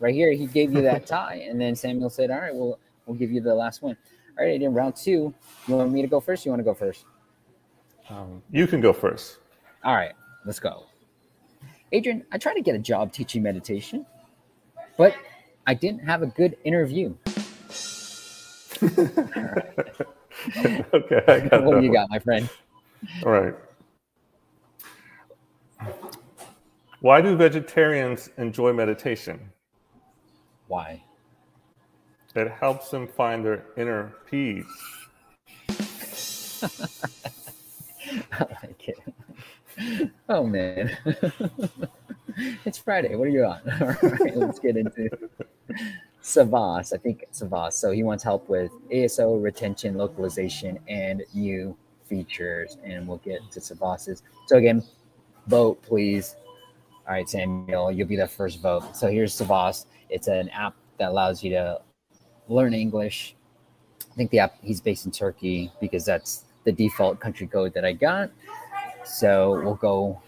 right 0.00 0.14
here. 0.14 0.32
He 0.32 0.46
gave 0.46 0.72
you 0.72 0.82
that 0.82 1.06
tie, 1.06 1.46
and 1.48 1.60
then 1.60 1.74
Samuel 1.74 2.10
said, 2.10 2.30
"All 2.30 2.38
right, 2.38 2.54
we'll 2.54 2.78
we'll 3.06 3.16
give 3.16 3.30
you 3.30 3.40
the 3.40 3.54
last 3.54 3.82
win." 3.82 3.96
All 4.38 4.44
right, 4.44 4.52
Adrian, 4.52 4.74
round 4.74 4.96
two. 4.96 5.32
You 5.66 5.74
want 5.74 5.90
me 5.92 6.02
to 6.02 6.08
go 6.08 6.20
first? 6.20 6.44
you 6.44 6.50
want 6.50 6.60
to 6.60 6.64
go 6.64 6.74
first? 6.74 7.04
Um, 8.10 8.42
you 8.50 8.66
can 8.66 8.80
go 8.80 8.92
first. 8.92 9.38
All 9.82 9.94
right, 9.94 10.12
let's 10.44 10.60
go. 10.60 10.84
Adrian, 11.92 12.24
I 12.32 12.38
tried 12.38 12.54
to 12.54 12.62
get 12.62 12.74
a 12.74 12.78
job 12.78 13.12
teaching 13.12 13.42
meditation, 13.42 14.04
but 14.96 15.14
I 15.66 15.74
didn't 15.74 16.00
have 16.00 16.22
a 16.22 16.26
good 16.26 16.56
interview. 16.64 17.14
okay. 18.82 18.98
what 21.62 21.80
do 21.80 21.82
you 21.82 21.92
got, 21.92 22.10
my 22.10 22.18
friend? 22.18 22.48
All 23.24 23.32
right. 23.32 23.54
Why 27.00 27.20
do 27.20 27.36
vegetarians 27.36 28.30
enjoy 28.36 28.72
meditation? 28.72 29.52
Why? 30.68 31.02
It 32.34 32.50
helps 32.50 32.90
them 32.90 33.06
find 33.06 33.44
their 33.44 33.64
inner 33.76 34.12
peace. 34.28 34.66
I 38.32 38.46
like 38.62 38.88
it. 38.88 40.10
Oh 40.28 40.44
man. 40.44 40.96
it's 42.64 42.78
Friday. 42.78 43.14
What 43.14 43.28
are 43.28 43.30
you 43.30 43.44
on? 43.44 43.60
All 43.80 44.10
right, 44.10 44.36
let's 44.36 44.58
get 44.58 44.76
into 44.76 45.08
Savas, 46.22 46.92
I 46.92 46.96
think 46.98 47.24
Savas. 47.32 47.74
So 47.74 47.90
he 47.90 48.02
wants 48.02 48.24
help 48.24 48.48
with 48.48 48.70
ASO 48.90 49.42
retention, 49.42 49.96
localization, 49.96 50.78
and 50.88 51.22
new 51.34 51.76
features. 52.04 52.78
And 52.84 53.06
we'll 53.06 53.18
get 53.18 53.40
to 53.52 53.60
Savas's. 53.60 54.22
So 54.46 54.56
again, 54.56 54.82
vote 55.46 55.80
please. 55.82 56.36
All 57.06 57.14
right, 57.14 57.28
Samuel, 57.28 57.92
you'll 57.92 58.08
be 58.08 58.16
the 58.16 58.26
first 58.26 58.60
vote. 58.60 58.96
So 58.96 59.08
here's 59.08 59.38
Savas. 59.38 59.86
It's 60.10 60.28
an 60.28 60.48
app 60.50 60.74
that 60.98 61.10
allows 61.10 61.42
you 61.42 61.50
to 61.50 61.80
learn 62.48 62.74
English. 62.74 63.34
I 64.10 64.14
think 64.14 64.30
the 64.30 64.38
app 64.38 64.56
he's 64.62 64.80
based 64.80 65.06
in 65.06 65.12
Turkey 65.12 65.70
because 65.80 66.04
that's 66.04 66.44
the 66.64 66.72
default 66.72 67.20
country 67.20 67.46
code 67.46 67.74
that 67.74 67.84
I 67.84 67.92
got. 67.92 68.30
So 69.04 69.60
we'll 69.62 69.74
go 69.74 70.20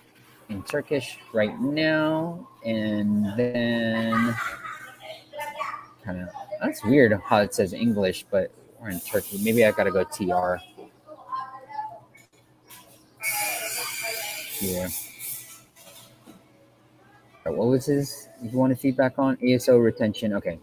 in 0.48 0.62
Turkish 0.62 1.18
right 1.32 1.58
now, 1.60 2.48
and 2.64 3.26
then 3.36 4.34
kind 6.04 6.22
of 6.22 6.28
that's 6.60 6.84
weird 6.84 7.18
how 7.24 7.38
it 7.38 7.54
says 7.54 7.72
English, 7.72 8.24
but 8.30 8.50
we're 8.80 8.90
in 8.90 9.00
Turkey. 9.00 9.38
Maybe 9.42 9.64
I 9.64 9.72
gotta 9.72 9.90
go 9.90 10.04
TR. 10.04 10.56
Yeah. 14.60 14.88
What 17.44 17.68
was 17.68 17.86
his? 17.86 18.28
If 18.42 18.52
you 18.52 18.58
wanted 18.58 18.78
feedback 18.78 19.18
on 19.18 19.36
ASO 19.38 19.82
retention, 19.82 20.34
okay. 20.34 20.58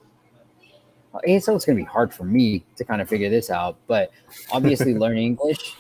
ASO 1.28 1.56
is 1.56 1.66
going 1.66 1.78
to 1.78 1.84
be 1.84 1.84
hard 1.84 2.14
for 2.14 2.26
me 2.26 2.64
to 2.76 2.84
kind 2.84 3.02
of 3.02 3.08
figure 3.08 3.30
this 3.30 3.50
out, 3.50 3.78
but 3.88 4.12
obviously, 4.52 4.94
learn 4.98 5.18
English 5.18 5.78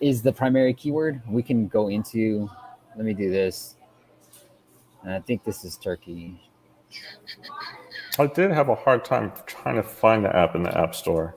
is 0.00 0.22
the 0.22 0.32
primary 0.32 0.74
keyword. 0.74 1.20
We 1.28 1.42
can 1.42 1.68
go 1.68 1.88
into. 1.88 2.48
Let 2.96 3.04
me 3.04 3.14
do 3.14 3.30
this. 3.30 3.76
And 5.02 5.12
I 5.12 5.20
think 5.20 5.44
this 5.44 5.64
is 5.64 5.76
Turkey. 5.76 6.40
I 8.18 8.26
did 8.26 8.50
have 8.50 8.68
a 8.68 8.74
hard 8.74 9.04
time 9.04 9.32
trying 9.46 9.76
to 9.76 9.82
find 9.82 10.24
the 10.24 10.34
app 10.34 10.56
in 10.56 10.64
the 10.64 10.76
App 10.76 10.94
Store. 10.94 11.36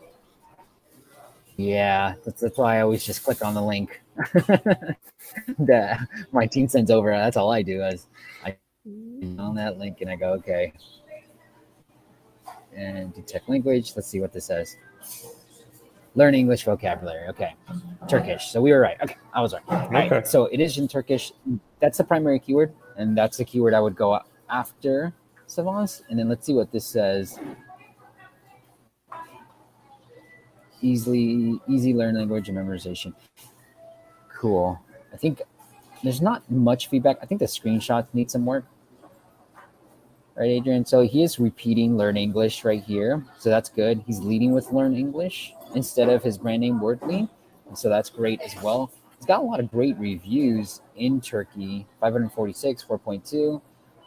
Yeah, 1.58 2.16
that's, 2.26 2.42
that's 2.42 2.58
why 2.58 2.78
I 2.78 2.82
always 2.82 3.04
just 3.04 3.24
click 3.24 3.44
on 3.44 3.54
the 3.54 3.62
link 3.62 4.02
that 5.60 6.08
my 6.32 6.46
team 6.48 6.68
sends 6.68 6.90
over. 6.90 7.12
That's 7.12 7.38
all 7.38 7.52
I 7.52 7.62
do 7.62 7.84
is 7.84 8.08
I 8.44 8.58
on 9.38 9.56
that 9.56 9.78
link 9.78 10.02
and 10.02 10.10
I 10.10 10.16
go, 10.16 10.34
okay. 10.34 10.74
And 12.76 13.14
detect 13.14 13.50
language. 13.50 13.94
Let's 13.96 14.08
see 14.08 14.20
what 14.22 14.34
this 14.34 14.46
says. 14.46 14.78
Learn 16.16 16.36
English 16.36 16.64
vocabulary. 16.64 17.28
Okay. 17.30 17.56
Turkish. 18.08 18.48
So 18.52 18.62
we 18.62 18.72
were 18.72 18.80
right. 18.80 18.98
Okay. 19.02 19.16
I 19.34 19.42
was 19.42 19.54
right. 19.54 19.64
All 19.68 19.90
right. 19.90 20.12
Okay. 20.12 20.28
So 20.28 20.46
it 20.46 20.60
is 20.60 20.78
in 20.78 20.88
Turkish. 20.88 21.32
That's 21.80 21.98
the 21.98 22.04
primary 22.04 22.40
keyword. 22.40 22.74
And 22.98 23.18
that's 23.18 23.38
the 23.38 23.46
keyword 23.46 23.74
I 23.74 23.80
would 23.80 23.96
go 23.96 24.20
after 24.50 25.14
Savas. 25.48 26.02
And 26.10 26.20
then 26.20 26.28
let's 26.28 26.46
see 26.46 26.54
what 26.54 26.72
this 26.72 26.86
says. 26.86 27.40
Easily, 30.82 31.60
easy 31.68 31.94
learn 31.94 32.16
language 32.16 32.50
and 32.50 32.58
memorization. 32.58 33.14
Cool. 34.34 34.80
I 35.14 35.18
think 35.18 35.42
there's 36.04 36.22
not 36.22 36.50
much 36.50 36.88
feedback. 36.88 37.18
I 37.22 37.26
think 37.26 37.40
the 37.40 37.46
screenshots 37.46 38.08
need 38.14 38.32
some 38.32 38.46
work. 38.46 38.66
Right, 40.36 40.50
Adrian? 40.50 40.86
So 40.86 41.02
he 41.02 41.24
is 41.24 41.40
repeating 41.40 41.98
learn 41.98 42.18
English 42.18 42.64
right 42.64 42.84
here. 42.84 43.24
So 43.38 43.50
that's 43.50 43.70
good. 43.70 44.04
He's 44.08 44.20
leading 44.20 44.52
with 44.54 44.72
learn 44.72 44.96
English 44.96 45.54
instead 45.76 46.10
of 46.10 46.24
his 46.24 46.38
brand 46.38 46.62
name 46.62 46.80
Wordly. 46.80 47.30
So 47.76 47.90
that's 47.90 48.10
great 48.10 48.42
as 48.42 48.56
well. 48.64 48.92
He's 49.18 49.26
got 49.26 49.42
a 49.42 49.44
lot 49.44 49.60
of 49.60 49.70
great 49.70 49.98
reviews 49.98 50.82
in 50.96 51.22
Turkey 51.22 51.86
546, 52.00 52.84
4.2. 52.84 53.62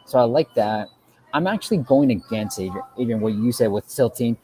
So 0.05 0.19
I 0.19 0.23
like 0.23 0.53
that. 0.55 0.89
I'm 1.33 1.47
actually 1.47 1.77
going 1.77 2.11
against 2.11 2.59
Adrian, 2.59 2.85
Adrian, 2.97 3.21
what 3.21 3.33
you 3.33 3.51
said 3.51 3.71
with 3.71 3.87
tilting. 3.87 4.37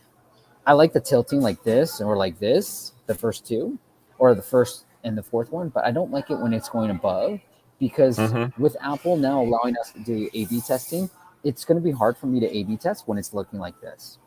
I 0.66 0.74
like 0.74 0.94
the 0.94 1.00
tilting 1.00 1.42
like 1.42 1.64
this 1.64 2.02
or 2.02 2.16
like 2.16 2.40
this, 2.40 2.94
the 3.08 3.16
first 3.16 3.46
two, 3.46 3.78
or 4.20 4.36
the 4.36 4.42
first 4.42 4.86
and 5.04 5.18
the 5.18 5.24
fourth 5.24 5.52
one, 5.52 5.70
but 5.70 5.84
I 5.84 5.92
don't 5.92 6.12
like 6.12 6.30
it 6.30 6.36
when 6.36 6.54
it's 6.54 6.70
going 6.70 6.92
above 6.92 7.40
because 7.80 8.18
mm-hmm. 8.18 8.62
with 8.62 8.78
Apple 8.82 9.18
now 9.18 9.42
allowing 9.42 9.76
us 9.78 9.92
to 9.94 10.00
do 10.00 10.30
A 10.34 10.46
B 10.46 10.62
testing, 10.62 11.10
it's 11.44 11.66
going 11.66 11.78
to 11.78 11.84
be 11.84 11.92
hard 11.92 12.16
for 12.18 12.28
me 12.28 12.40
to 12.40 12.56
A 12.56 12.64
B 12.64 12.78
test 12.78 13.08
when 13.08 13.18
it's 13.18 13.34
looking 13.34 13.60
like 13.60 13.80
this. 13.82 14.20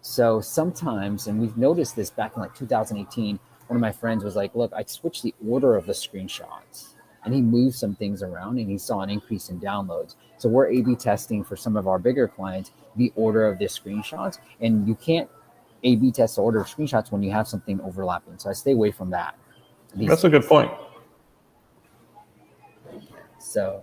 So 0.00 0.40
sometimes, 0.40 1.26
and 1.26 1.40
we've 1.40 1.56
noticed 1.56 1.96
this 1.96 2.10
back 2.10 2.36
in 2.36 2.42
like 2.42 2.54
2018, 2.54 3.38
one 3.66 3.76
of 3.76 3.80
my 3.80 3.92
friends 3.92 4.22
was 4.22 4.36
like, 4.36 4.54
Look, 4.54 4.72
I 4.72 4.84
switched 4.84 5.22
the 5.22 5.34
order 5.46 5.76
of 5.76 5.86
the 5.86 5.92
screenshots 5.92 6.94
and 7.24 7.34
he 7.34 7.40
moved 7.40 7.76
some 7.76 7.94
things 7.94 8.22
around 8.22 8.58
and 8.58 8.68
he 8.68 8.78
saw 8.78 9.00
an 9.00 9.10
increase 9.10 9.48
in 9.48 9.60
downloads. 9.60 10.16
So 10.38 10.48
we're 10.48 10.70
A/B 10.70 10.96
testing 10.96 11.44
for 11.44 11.56
some 11.56 11.76
of 11.76 11.86
our 11.86 11.98
bigger 11.98 12.28
clients 12.28 12.72
the 12.96 13.12
order 13.16 13.46
of 13.46 13.58
the 13.58 13.64
screenshots, 13.66 14.38
and 14.60 14.86
you 14.86 14.94
can't 14.94 15.28
A/B 15.84 16.12
test 16.12 16.36
the 16.36 16.42
order 16.42 16.60
of 16.60 16.66
screenshots 16.66 17.10
when 17.10 17.22
you 17.22 17.30
have 17.30 17.48
something 17.48 17.80
overlapping. 17.80 18.38
So 18.38 18.50
I 18.50 18.52
stay 18.52 18.72
away 18.72 18.90
from 18.90 19.10
that. 19.10 19.36
That's 19.94 20.24
a 20.24 20.30
good 20.30 20.46
point. 20.46 20.70
So, 23.38 23.82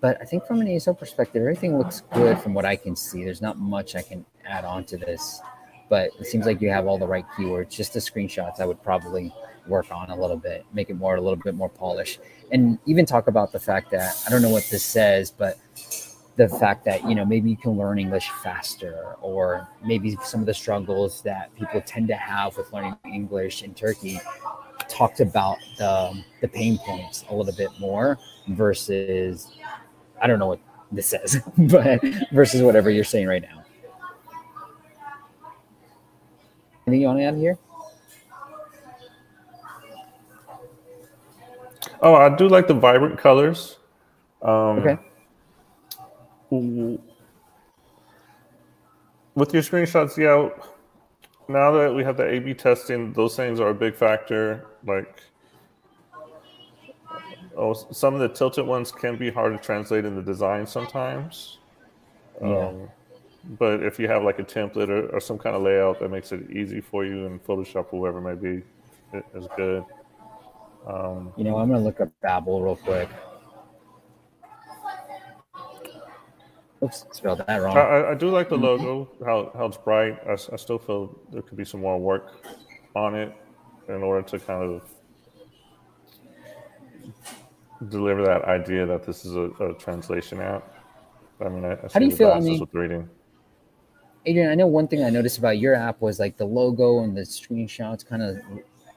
but 0.00 0.16
I 0.20 0.24
think 0.24 0.46
from 0.46 0.60
an 0.60 0.68
ASO 0.68 0.98
perspective, 0.98 1.42
everything 1.42 1.76
looks 1.76 2.02
good 2.12 2.38
from 2.38 2.54
what 2.54 2.64
I 2.64 2.76
can 2.76 2.96
see. 2.96 3.24
There's 3.24 3.42
not 3.42 3.58
much 3.58 3.96
I 3.96 4.02
can 4.02 4.24
add 4.46 4.64
on 4.64 4.84
to 4.84 4.96
this, 4.96 5.40
but 5.88 6.10
it 6.18 6.26
seems 6.26 6.46
like 6.46 6.62
you 6.62 6.70
have 6.70 6.86
all 6.86 6.96
the 6.96 7.06
right 7.06 7.26
keywords. 7.36 7.70
Just 7.70 7.92
the 7.92 8.00
screenshots, 8.00 8.60
I 8.60 8.66
would 8.66 8.82
probably 8.82 9.34
work 9.66 9.92
on 9.92 10.10
a 10.10 10.16
little 10.16 10.36
bit, 10.36 10.64
make 10.72 10.88
it 10.88 10.94
more 10.94 11.16
a 11.16 11.20
little 11.20 11.36
bit 11.36 11.54
more 11.54 11.68
polished, 11.68 12.20
and 12.50 12.78
even 12.86 13.04
talk 13.04 13.28
about 13.28 13.52
the 13.52 13.60
fact 13.60 13.90
that 13.90 14.22
I 14.26 14.30
don't 14.30 14.40
know 14.40 14.48
what 14.50 14.66
this 14.70 14.84
says, 14.84 15.30
but 15.30 15.58
the 16.40 16.48
fact 16.48 16.86
that 16.86 17.06
you 17.06 17.14
know 17.14 17.26
maybe 17.26 17.50
you 17.50 17.56
can 17.56 17.76
learn 17.76 17.98
English 17.98 18.30
faster, 18.42 19.14
or 19.20 19.68
maybe 19.84 20.16
some 20.24 20.40
of 20.40 20.46
the 20.46 20.54
struggles 20.54 21.20
that 21.20 21.54
people 21.54 21.82
tend 21.82 22.08
to 22.08 22.14
have 22.14 22.56
with 22.56 22.72
learning 22.72 22.96
English 23.04 23.62
in 23.62 23.74
Turkey. 23.74 24.18
Talked 24.88 25.20
about 25.20 25.58
the 25.76 26.24
the 26.40 26.48
pain 26.48 26.78
points 26.78 27.24
a 27.28 27.34
little 27.34 27.52
bit 27.52 27.68
more 27.78 28.18
versus 28.48 29.48
I 30.22 30.26
don't 30.26 30.38
know 30.38 30.46
what 30.46 30.60
this 30.90 31.08
says, 31.08 31.42
but 31.58 32.00
versus 32.32 32.62
whatever 32.62 32.88
you're 32.88 33.04
saying 33.04 33.26
right 33.26 33.42
now. 33.42 33.62
Anything 36.86 37.02
you 37.02 37.06
want 37.06 37.18
to 37.18 37.24
add 37.24 37.36
here? 37.36 37.58
Oh, 42.00 42.14
I 42.14 42.34
do 42.34 42.48
like 42.48 42.66
the 42.66 42.72
vibrant 42.72 43.18
colors. 43.18 43.76
Um, 44.40 44.78
okay. 44.78 44.98
With 46.50 47.00
your 49.54 49.62
screenshots, 49.62 50.16
yeah. 50.16 50.48
Now 51.48 51.70
that 51.72 51.94
we 51.94 52.04
have 52.04 52.16
the 52.16 52.26
A/B 52.26 52.54
testing, 52.54 53.12
those 53.12 53.36
things 53.36 53.60
are 53.60 53.70
a 53.70 53.74
big 53.74 53.94
factor. 53.94 54.66
Like, 54.86 55.20
oh, 57.56 57.74
some 57.74 58.14
of 58.14 58.20
the 58.20 58.28
tilted 58.28 58.66
ones 58.66 58.90
can 58.92 59.16
be 59.16 59.30
hard 59.30 59.52
to 59.56 59.58
translate 59.64 60.04
in 60.04 60.16
the 60.16 60.22
design 60.22 60.66
sometimes. 60.66 61.58
Yeah. 62.40 62.68
Um, 62.68 62.88
but 63.58 63.82
if 63.82 63.98
you 63.98 64.08
have 64.08 64.22
like 64.22 64.38
a 64.38 64.44
template 64.44 64.88
or, 64.88 65.08
or, 65.08 65.20
some 65.20 65.38
kind 65.38 65.56
of 65.56 65.62
layout 65.62 65.98
that 66.00 66.10
makes 66.10 66.30
it 66.32 66.50
easy 66.50 66.80
for 66.80 67.04
you 67.04 67.26
in 67.26 67.40
Photoshop 67.40 67.86
or 67.92 68.00
whoever 68.00 68.20
may 68.20 68.34
be, 68.34 68.62
it 69.12 69.24
is 69.34 69.46
good. 69.56 69.84
Um, 70.86 71.32
you 71.36 71.44
know, 71.44 71.56
I'm 71.56 71.70
gonna 71.70 71.82
look 71.82 72.00
up 72.00 72.10
Babbel 72.22 72.62
real 72.62 72.76
quick. 72.76 73.08
Oops, 76.82 77.06
spelled 77.12 77.42
that 77.46 77.56
wrong. 77.58 77.76
I, 77.76 78.12
I 78.12 78.14
do 78.14 78.30
like 78.30 78.48
the 78.48 78.56
logo, 78.56 79.10
how, 79.24 79.52
how 79.54 79.66
it's 79.66 79.76
bright. 79.76 80.18
I, 80.26 80.32
I 80.32 80.56
still 80.56 80.78
feel 80.78 81.18
there 81.30 81.42
could 81.42 81.58
be 81.58 81.64
some 81.64 81.80
more 81.80 81.98
work 81.98 82.46
on 82.96 83.14
it 83.14 83.34
in 83.88 84.02
order 84.02 84.26
to 84.28 84.38
kind 84.38 84.62
of 84.62 84.82
deliver 87.90 88.22
that 88.22 88.44
idea 88.44 88.86
that 88.86 89.04
this 89.04 89.24
is 89.24 89.36
a, 89.36 89.50
a 89.60 89.74
translation 89.74 90.40
app. 90.40 90.74
I 91.44 91.48
mean, 91.48 91.64
I, 91.64 91.72
I 91.72 91.88
how 91.92 92.00
do 92.00 92.06
you 92.06 92.16
feel? 92.16 92.30
I 92.30 92.40
mean, 92.40 92.60
with 92.60 92.72
reading. 92.72 93.08
Adrian, 94.26 94.50
I 94.50 94.54
know 94.54 94.66
one 94.66 94.86
thing 94.86 95.02
I 95.02 95.10
noticed 95.10 95.38
about 95.38 95.58
your 95.58 95.74
app 95.74 96.00
was 96.02 96.18
like 96.18 96.36
the 96.36 96.44
logo 96.44 97.02
and 97.02 97.16
the 97.16 97.22
screenshots 97.22 98.06
kind 98.06 98.22
of 98.22 98.38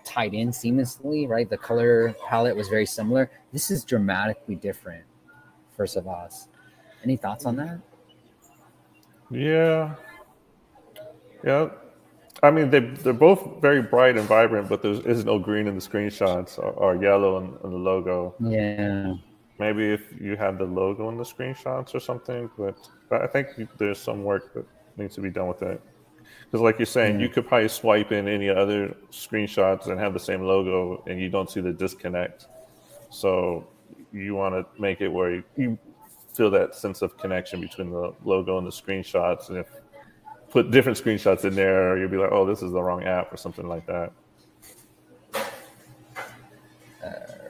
tied 0.04 0.34
in 0.34 0.50
seamlessly, 0.50 1.28
right? 1.30 1.50
The 1.50 1.58
color 1.58 2.14
palette 2.28 2.56
was 2.56 2.68
very 2.68 2.86
similar. 2.86 3.32
This 3.54 3.72
is 3.72 3.86
dramatically 3.86 4.56
different 4.56 5.06
for 5.76 5.86
Savas. 5.86 6.48
Any 7.04 7.18
thoughts 7.18 7.46
on 7.46 7.56
that? 7.58 7.80
Yeah. 9.30 9.96
Yeah. 11.44 11.70
I 12.42 12.52
mean, 12.52 12.70
they, 12.70 12.80
they're 12.80 13.14
both 13.14 13.62
very 13.62 13.82
bright 13.82 14.18
and 14.18 14.28
vibrant, 14.28 14.68
but 14.68 14.82
there 14.82 14.92
is 14.92 15.24
no 15.24 15.40
green 15.40 15.68
in 15.68 15.76
the 15.76 15.82
screenshots 15.82 16.58
or, 16.60 16.72
or 16.72 17.02
yellow 17.02 17.38
in, 17.38 17.46
in 17.64 17.72
the 17.72 17.78
logo. 17.78 18.36
Yeah. 18.40 19.14
Maybe 19.60 19.92
if 19.92 20.14
you 20.20 20.36
had 20.36 20.58
the 20.58 20.66
logo 20.66 21.10
in 21.10 21.18
the 21.18 21.24
screenshots 21.24 21.96
or 21.96 22.00
something, 22.00 22.50
but, 22.58 22.78
but 23.10 23.22
I 23.22 23.28
think 23.28 23.48
there's 23.78 24.00
some 24.00 24.24
work 24.24 24.54
that 24.54 24.66
needs 24.98 25.16
to 25.16 25.22
be 25.22 25.30
done 25.30 25.48
with 25.48 25.62
it. 25.62 25.82
Because, 26.46 26.62
like 26.62 26.80
you're 26.80 26.86
saying, 26.86 27.20
you 27.20 27.30
could 27.30 27.48
probably 27.48 27.68
swipe 27.68 28.12
in 28.12 28.28
any 28.28 28.50
other 28.50 28.96
screenshots 29.12 29.88
and 29.88 30.00
have 30.00 30.14
the 30.14 30.20
same 30.20 30.44
logo, 30.44 31.04
and 31.08 31.20
you 31.20 31.30
don't 31.30 31.50
see 31.50 31.62
the 31.62 31.72
disconnect. 31.72 32.48
So 33.10 33.68
you 34.12 34.36
want 34.36 34.54
to 34.54 34.82
make 34.82 35.02
it 35.02 35.08
where 35.08 35.36
you, 35.36 35.44
you 35.56 35.80
feel 36.34 36.50
that 36.52 36.76
sense 36.76 37.02
of 37.02 37.18
connection 37.18 37.62
between 37.62 37.92
the 37.92 38.14
logo 38.24 38.58
and 38.58 38.66
the 38.66 38.72
screenshots. 38.72 39.50
And 39.50 39.58
if 39.58 39.68
put 40.50 40.72
different 40.72 40.98
screenshots 40.98 41.46
in 41.46 41.56
there, 41.56 41.98
you'll 41.98 42.10
be 42.10 42.18
like, 42.18 42.32
"Oh, 42.32 42.46
this 42.46 42.62
is 42.62 42.72
the 42.72 42.82
wrong 42.82 43.04
app" 43.04 43.32
or 43.34 43.38
something 43.38 43.68
like 43.68 43.86
that. 43.88 44.12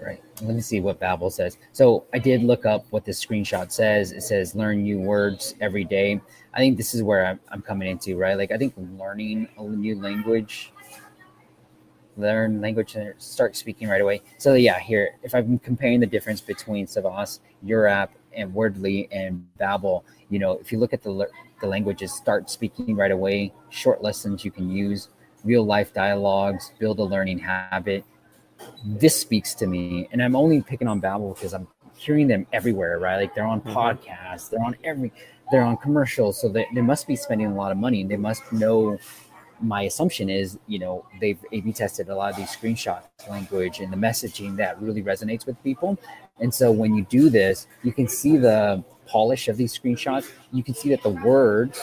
right. 0.03 0.21
Let 0.41 0.55
me 0.55 0.61
see 0.61 0.81
what 0.81 0.99
Babbel 0.99 1.31
says. 1.31 1.57
So 1.71 2.05
I 2.13 2.19
did 2.19 2.43
look 2.43 2.65
up 2.65 2.85
what 2.89 3.05
this 3.05 3.23
screenshot 3.23 3.71
says. 3.71 4.11
It 4.11 4.21
says 4.21 4.55
learn 4.55 4.83
new 4.83 4.99
words 4.99 5.55
every 5.61 5.83
day. 5.83 6.21
I 6.53 6.59
think 6.59 6.77
this 6.77 6.93
is 6.93 7.01
where 7.03 7.25
I'm, 7.25 7.39
I'm 7.49 7.61
coming 7.61 7.89
into, 7.89 8.17
right? 8.17 8.37
Like 8.37 8.51
I 8.51 8.57
think 8.57 8.73
learning 8.77 9.47
a 9.57 9.63
new 9.63 9.99
language, 9.99 10.71
learn 12.17 12.61
language 12.61 12.95
and 12.95 13.13
start 13.17 13.55
speaking 13.55 13.87
right 13.87 14.01
away. 14.01 14.21
So 14.37 14.53
yeah, 14.53 14.79
here, 14.79 15.15
if 15.23 15.33
I'm 15.33 15.59
comparing 15.59 15.99
the 15.99 16.07
difference 16.07 16.41
between 16.41 16.85
Savas, 16.85 17.39
your 17.63 17.87
app, 17.87 18.11
and 18.35 18.53
Wordly 18.53 19.07
and 19.11 19.45
Babbel, 19.59 20.03
you 20.29 20.39
know, 20.39 20.53
if 20.53 20.71
you 20.71 20.79
look 20.79 20.93
at 20.93 21.03
the 21.03 21.27
the 21.61 21.67
languages, 21.67 22.13
start 22.13 22.49
speaking 22.49 22.95
right 22.95 23.11
away, 23.11 23.53
short 23.69 24.01
lessons 24.03 24.43
you 24.43 24.51
can 24.51 24.69
use, 24.69 25.09
real 25.43 25.63
life 25.63 25.93
dialogues, 25.93 26.71
build 26.79 26.99
a 26.99 27.03
learning 27.03 27.39
habit 27.39 28.03
this 28.85 29.19
speaks 29.19 29.53
to 29.55 29.67
me. 29.67 30.07
And 30.11 30.21
I'm 30.21 30.35
only 30.35 30.61
picking 30.61 30.87
on 30.87 31.01
Babbel 31.01 31.35
because 31.35 31.53
I'm 31.53 31.67
hearing 31.95 32.27
them 32.27 32.47
everywhere, 32.53 32.99
right? 32.99 33.17
Like 33.17 33.35
they're 33.35 33.45
on 33.45 33.61
mm-hmm. 33.61 33.77
podcasts, 33.77 34.49
they're 34.49 34.63
on 34.63 34.75
every 34.83 35.11
they're 35.51 35.61
on 35.61 35.77
commercials, 35.77 36.41
so 36.41 36.49
they, 36.49 36.65
they 36.73 36.81
must 36.81 37.05
be 37.05 37.15
spending 37.15 37.47
a 37.47 37.53
lot 37.53 37.71
of 37.71 37.77
money. 37.77 38.03
They 38.03 38.17
must 38.17 38.51
know. 38.51 38.97
My 39.61 39.83
assumption 39.83 40.29
is, 40.29 40.57
you 40.67 40.79
know, 40.79 41.05
they've 41.21 41.37
A/B 41.53 41.71
tested 41.73 42.09
a 42.09 42.15
lot 42.15 42.31
of 42.31 42.37
these 42.37 42.49
screenshots 42.49 43.03
language 43.29 43.79
and 43.79 43.93
the 43.93 43.97
messaging 43.97 44.57
that 44.57 44.81
really 44.81 45.03
resonates 45.03 45.45
with 45.45 45.61
people. 45.63 45.97
And 46.39 46.53
so 46.53 46.71
when 46.71 46.95
you 46.95 47.03
do 47.05 47.29
this, 47.29 47.67
you 47.83 47.91
can 47.91 48.07
see 48.07 48.37
the 48.37 48.83
polish 49.05 49.47
of 49.47 49.57
these 49.57 49.77
screenshots. 49.77 50.31
You 50.51 50.63
can 50.63 50.73
see 50.73 50.89
that 50.89 51.03
the 51.03 51.09
words 51.09 51.81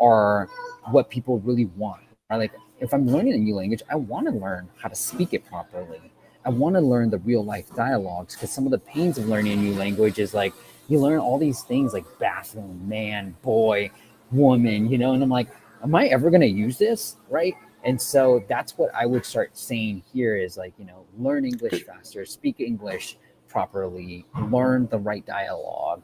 are 0.00 0.48
what 0.90 1.10
people 1.10 1.38
really 1.40 1.66
want. 1.76 2.02
Are 2.30 2.38
like 2.38 2.52
if 2.80 2.92
I'm 2.92 3.06
learning 3.06 3.34
a 3.34 3.38
new 3.38 3.54
language, 3.54 3.82
I 3.90 3.96
want 3.96 4.26
to 4.26 4.32
learn 4.32 4.68
how 4.76 4.88
to 4.88 4.94
speak 4.94 5.34
it 5.34 5.46
properly. 5.46 6.00
I 6.44 6.50
want 6.50 6.74
to 6.74 6.80
learn 6.80 7.10
the 7.10 7.18
real 7.18 7.44
life 7.44 7.72
dialogues 7.76 8.34
because 8.34 8.50
some 8.50 8.64
of 8.64 8.72
the 8.72 8.78
pains 8.78 9.18
of 9.18 9.28
learning 9.28 9.52
a 9.52 9.56
new 9.56 9.74
language 9.74 10.18
is 10.18 10.34
like 10.34 10.52
you 10.88 10.98
learn 10.98 11.20
all 11.20 11.38
these 11.38 11.62
things 11.62 11.92
like 11.92 12.04
bathroom, 12.18 12.88
man, 12.88 13.36
boy, 13.42 13.90
woman, 14.32 14.90
you 14.90 14.98
know, 14.98 15.12
and 15.12 15.22
I'm 15.22 15.28
like, 15.28 15.48
am 15.82 15.94
I 15.94 16.06
ever 16.06 16.30
going 16.30 16.40
to 16.40 16.48
use 16.48 16.78
this? 16.78 17.16
Right. 17.30 17.54
And 17.84 18.00
so 18.00 18.44
that's 18.48 18.76
what 18.76 18.92
I 18.94 19.06
would 19.06 19.24
start 19.24 19.56
saying 19.56 20.02
here 20.12 20.36
is 20.36 20.56
like, 20.56 20.72
you 20.78 20.84
know, 20.84 21.06
learn 21.18 21.44
English 21.44 21.84
faster, 21.84 22.24
speak 22.24 22.60
English 22.60 23.16
properly, 23.52 24.24
learn 24.50 24.88
the 24.90 24.98
right 24.98 25.24
dialogue, 25.26 26.02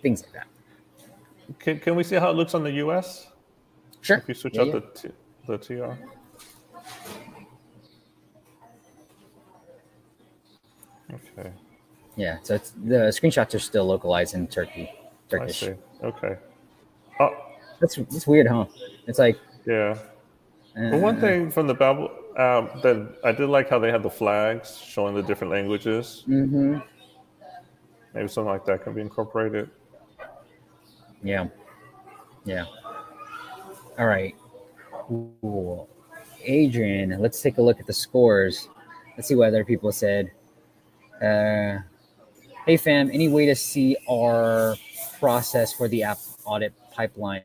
things 0.00 0.22
like 0.22 0.32
that. 0.32 0.46
Can, 1.58 1.80
can 1.80 1.96
we 1.96 2.04
see 2.04 2.14
how 2.16 2.30
it 2.30 2.34
looks 2.36 2.54
on 2.54 2.62
the 2.62 2.70
US? 2.86 3.26
Sure. 4.00 4.18
If 4.18 4.28
you 4.28 4.34
switch 4.34 4.54
Yeah, 4.54 4.62
out 4.62 4.66
yeah. 4.68 4.72
the, 4.74 4.80
t- 4.80 5.14
the 5.46 5.58
TR. 5.58 5.98
Okay. 11.12 11.50
Yeah. 12.16 12.38
So 12.42 12.54
it's 12.54 12.70
the 12.70 13.10
screenshots 13.10 13.54
are 13.54 13.58
still 13.58 13.86
localized 13.86 14.34
in 14.34 14.46
Turkey, 14.46 14.90
I 14.92 15.30
Turkish. 15.30 15.60
see. 15.60 15.74
Okay. 16.02 16.36
Oh, 17.20 17.30
That's 17.80 17.96
it's 17.98 18.26
weird, 18.26 18.46
huh? 18.46 18.66
It's 19.06 19.18
like 19.18 19.38
yeah. 19.66 19.96
uh, 20.76 20.90
But 20.90 21.00
one 21.00 21.20
thing 21.20 21.50
from 21.50 21.66
the 21.66 21.74
Babel 21.74 22.10
um, 22.38 22.70
that 22.82 23.18
I 23.24 23.32
did 23.32 23.48
like 23.48 23.68
how 23.68 23.78
they 23.78 23.90
had 23.90 24.02
the 24.02 24.10
flags 24.10 24.78
showing 24.78 25.14
the 25.14 25.22
different 25.22 25.52
languages. 25.52 26.24
mhm. 26.28 26.82
Maybe 28.14 28.28
something 28.28 28.50
like 28.50 28.64
that 28.66 28.82
can 28.82 28.94
be 28.94 29.00
incorporated. 29.00 29.70
Yeah. 31.22 31.48
Yeah. 32.44 32.64
All 33.98 34.06
right. 34.06 34.34
Cool. 34.92 35.88
Adrian, 36.42 37.18
let's 37.20 37.42
take 37.42 37.58
a 37.58 37.62
look 37.62 37.80
at 37.80 37.86
the 37.86 37.92
scores. 37.92 38.68
Let's 39.16 39.28
see 39.28 39.34
what 39.34 39.48
other 39.48 39.64
people 39.64 39.90
said. 39.92 40.30
Uh, 41.20 41.78
hey, 42.64 42.76
fam, 42.76 43.10
any 43.12 43.28
way 43.28 43.46
to 43.46 43.54
see 43.56 43.96
our 44.08 44.76
process 45.18 45.72
for 45.72 45.88
the 45.88 46.04
app 46.04 46.18
audit 46.44 46.72
pipeline? 46.92 47.42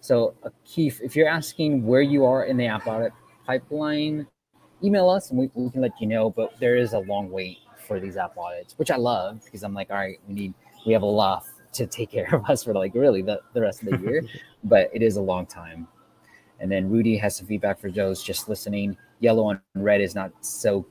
So, 0.00 0.34
a 0.42 0.50
key, 0.64 0.92
if 1.02 1.16
you're 1.16 1.28
asking 1.28 1.84
where 1.86 2.02
you 2.02 2.24
are 2.24 2.44
in 2.44 2.56
the 2.56 2.66
app 2.66 2.86
audit 2.86 3.12
pipeline, 3.48 4.26
email 4.84 5.08
us 5.08 5.30
and 5.30 5.38
we, 5.38 5.50
we 5.54 5.70
can 5.70 5.80
let 5.80 5.98
you 6.00 6.06
know. 6.06 6.30
But 6.30 6.52
there 6.60 6.76
is 6.76 6.92
a 6.92 7.00
long 7.00 7.30
wait 7.30 7.58
for 7.86 7.98
these 7.98 8.16
app 8.16 8.36
audits, 8.36 8.74
which 8.76 8.90
I 8.90 8.96
love 8.96 9.42
because 9.44 9.64
I'm 9.64 9.74
like, 9.74 9.90
all 9.90 9.96
right, 9.96 10.20
we 10.28 10.34
need, 10.34 10.54
we 10.86 10.92
have 10.92 11.02
a 11.02 11.06
lot 11.06 11.44
to 11.72 11.86
take 11.86 12.10
care 12.12 12.32
of 12.34 12.48
us 12.48 12.62
for 12.64 12.74
like 12.74 12.94
really 12.94 13.22
the, 13.22 13.40
the 13.54 13.62
rest 13.62 13.82
of 13.82 13.88
the 13.90 13.98
year, 13.98 14.22
but 14.64 14.90
it 14.92 15.02
is 15.02 15.16
a 15.16 15.20
long 15.20 15.46
time. 15.46 15.88
And 16.60 16.70
then 16.70 16.90
Rudy 16.90 17.16
has 17.16 17.36
some 17.36 17.46
feedback 17.46 17.80
for 17.80 17.90
those 17.90 18.22
just 18.22 18.48
listening. 18.48 18.96
Yellow 19.20 19.50
and 19.50 19.60
red 19.74 20.00
is 20.00 20.14
not 20.14 20.32
so, 20.44 20.86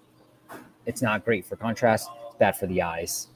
it's 0.86 1.02
not 1.02 1.24
great 1.24 1.46
for 1.46 1.56
contrast, 1.56 2.10
it's 2.28 2.36
bad 2.38 2.58
for 2.58 2.66
the 2.66 2.82
eyes. 2.82 3.28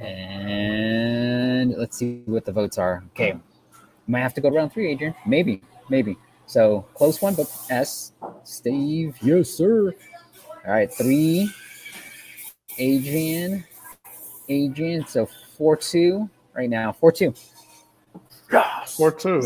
And 0.00 1.74
let's 1.76 1.96
see 1.96 2.22
what 2.26 2.44
the 2.44 2.52
votes 2.52 2.78
are. 2.78 3.02
Okay. 3.12 3.38
Might 4.06 4.20
have 4.20 4.34
to 4.34 4.40
go 4.40 4.50
to 4.50 4.56
round 4.56 4.72
three, 4.72 4.90
Adrian. 4.90 5.14
Maybe, 5.26 5.62
maybe. 5.88 6.18
So 6.54 6.86
close 6.94 7.20
one, 7.20 7.34
but 7.34 7.50
S. 7.68 8.12
Steve, 8.44 9.18
yes, 9.20 9.50
sir. 9.50 9.92
All 10.64 10.72
right, 10.72 10.88
three. 10.88 11.50
Adrian, 12.78 13.64
Adrian. 14.48 15.04
So 15.04 15.26
four 15.58 15.76
two 15.76 16.30
right 16.54 16.70
now. 16.70 16.92
Four 16.92 17.10
two. 17.10 17.34
Yes. 18.52 19.00
Or 19.00 19.10
two. 19.10 19.42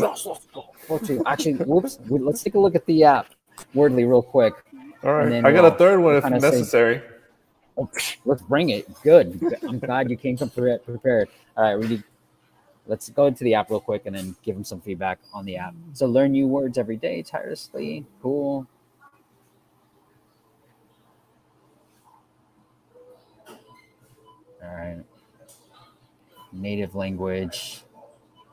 Four 0.85 0.99
two. 0.99 1.23
Actually, 1.25 1.53
whoops. 1.53 1.97
Let's 2.07 2.43
take 2.43 2.53
a 2.53 2.59
look 2.59 2.75
at 2.75 2.85
the 2.85 3.03
app. 3.05 3.25
Wordly, 3.73 4.07
real 4.07 4.21
quick. 4.21 4.53
All 5.03 5.15
right. 5.15 5.29
then 5.29 5.47
I 5.47 5.51
got 5.51 5.63
we'll 5.63 5.73
a 5.73 5.77
third 5.79 5.99
one 6.01 6.15
if 6.15 6.23
kinda 6.23 6.39
say- 6.39 6.51
necessary. 6.51 7.01
Oh, 7.75 7.89
let's 8.25 8.43
bring 8.43 8.69
it. 8.69 8.87
Good. 9.01 9.41
I'm 9.67 9.79
glad 9.79 10.11
you 10.11 10.15
came 10.15 10.37
prepared. 10.37 10.85
prepared. 10.85 11.29
All 11.57 11.63
right, 11.63 11.71
Rudy. 11.71 12.03
Let's 12.89 13.07
go 13.11 13.27
into 13.27 13.43
the 13.43 13.53
app 13.53 13.69
real 13.69 13.79
quick 13.79 14.07
and 14.07 14.15
then 14.15 14.35
give 14.41 14.55
them 14.55 14.63
some 14.63 14.81
feedback 14.81 15.19
on 15.31 15.45
the 15.45 15.57
app. 15.57 15.75
So 15.93 16.07
learn 16.07 16.31
new 16.31 16.47
words 16.47 16.75
every 16.75 16.97
day 16.97 17.21
tirelessly. 17.21 18.03
Cool. 18.19 18.65
All 24.63 24.75
right. 24.75 24.97
Native 26.51 26.95
language. 26.95 27.83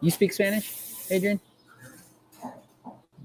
You 0.03 0.11
speak 0.11 0.35
Spanish, 0.35 0.71
Adrian? 1.11 1.41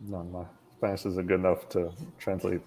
No, 0.08 0.24
my 0.24 0.45
Spanish 0.78 1.06
isn't 1.08 1.28
good 1.28 1.41
enough 1.41 1.67
to 1.69 1.91
translate. 2.19 2.62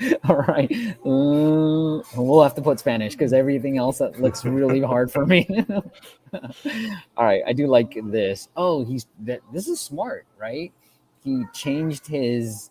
All 0.28 0.36
right. 0.36 0.70
Uh, 1.04 2.02
we'll 2.16 2.42
have 2.42 2.54
to 2.54 2.62
put 2.62 2.78
Spanish 2.78 3.14
because 3.14 3.32
everything 3.32 3.78
else 3.78 3.98
that 3.98 4.20
looks 4.20 4.44
really 4.44 4.80
hard 4.80 5.10
for 5.10 5.26
me. 5.26 5.48
All 7.16 7.24
right. 7.24 7.42
I 7.46 7.52
do 7.52 7.66
like 7.66 7.98
this. 8.04 8.48
Oh, 8.56 8.84
he's 8.84 9.06
that. 9.20 9.40
This 9.52 9.66
is 9.68 9.80
smart, 9.80 10.26
right? 10.38 10.72
He 11.24 11.44
changed 11.52 12.06
his 12.06 12.70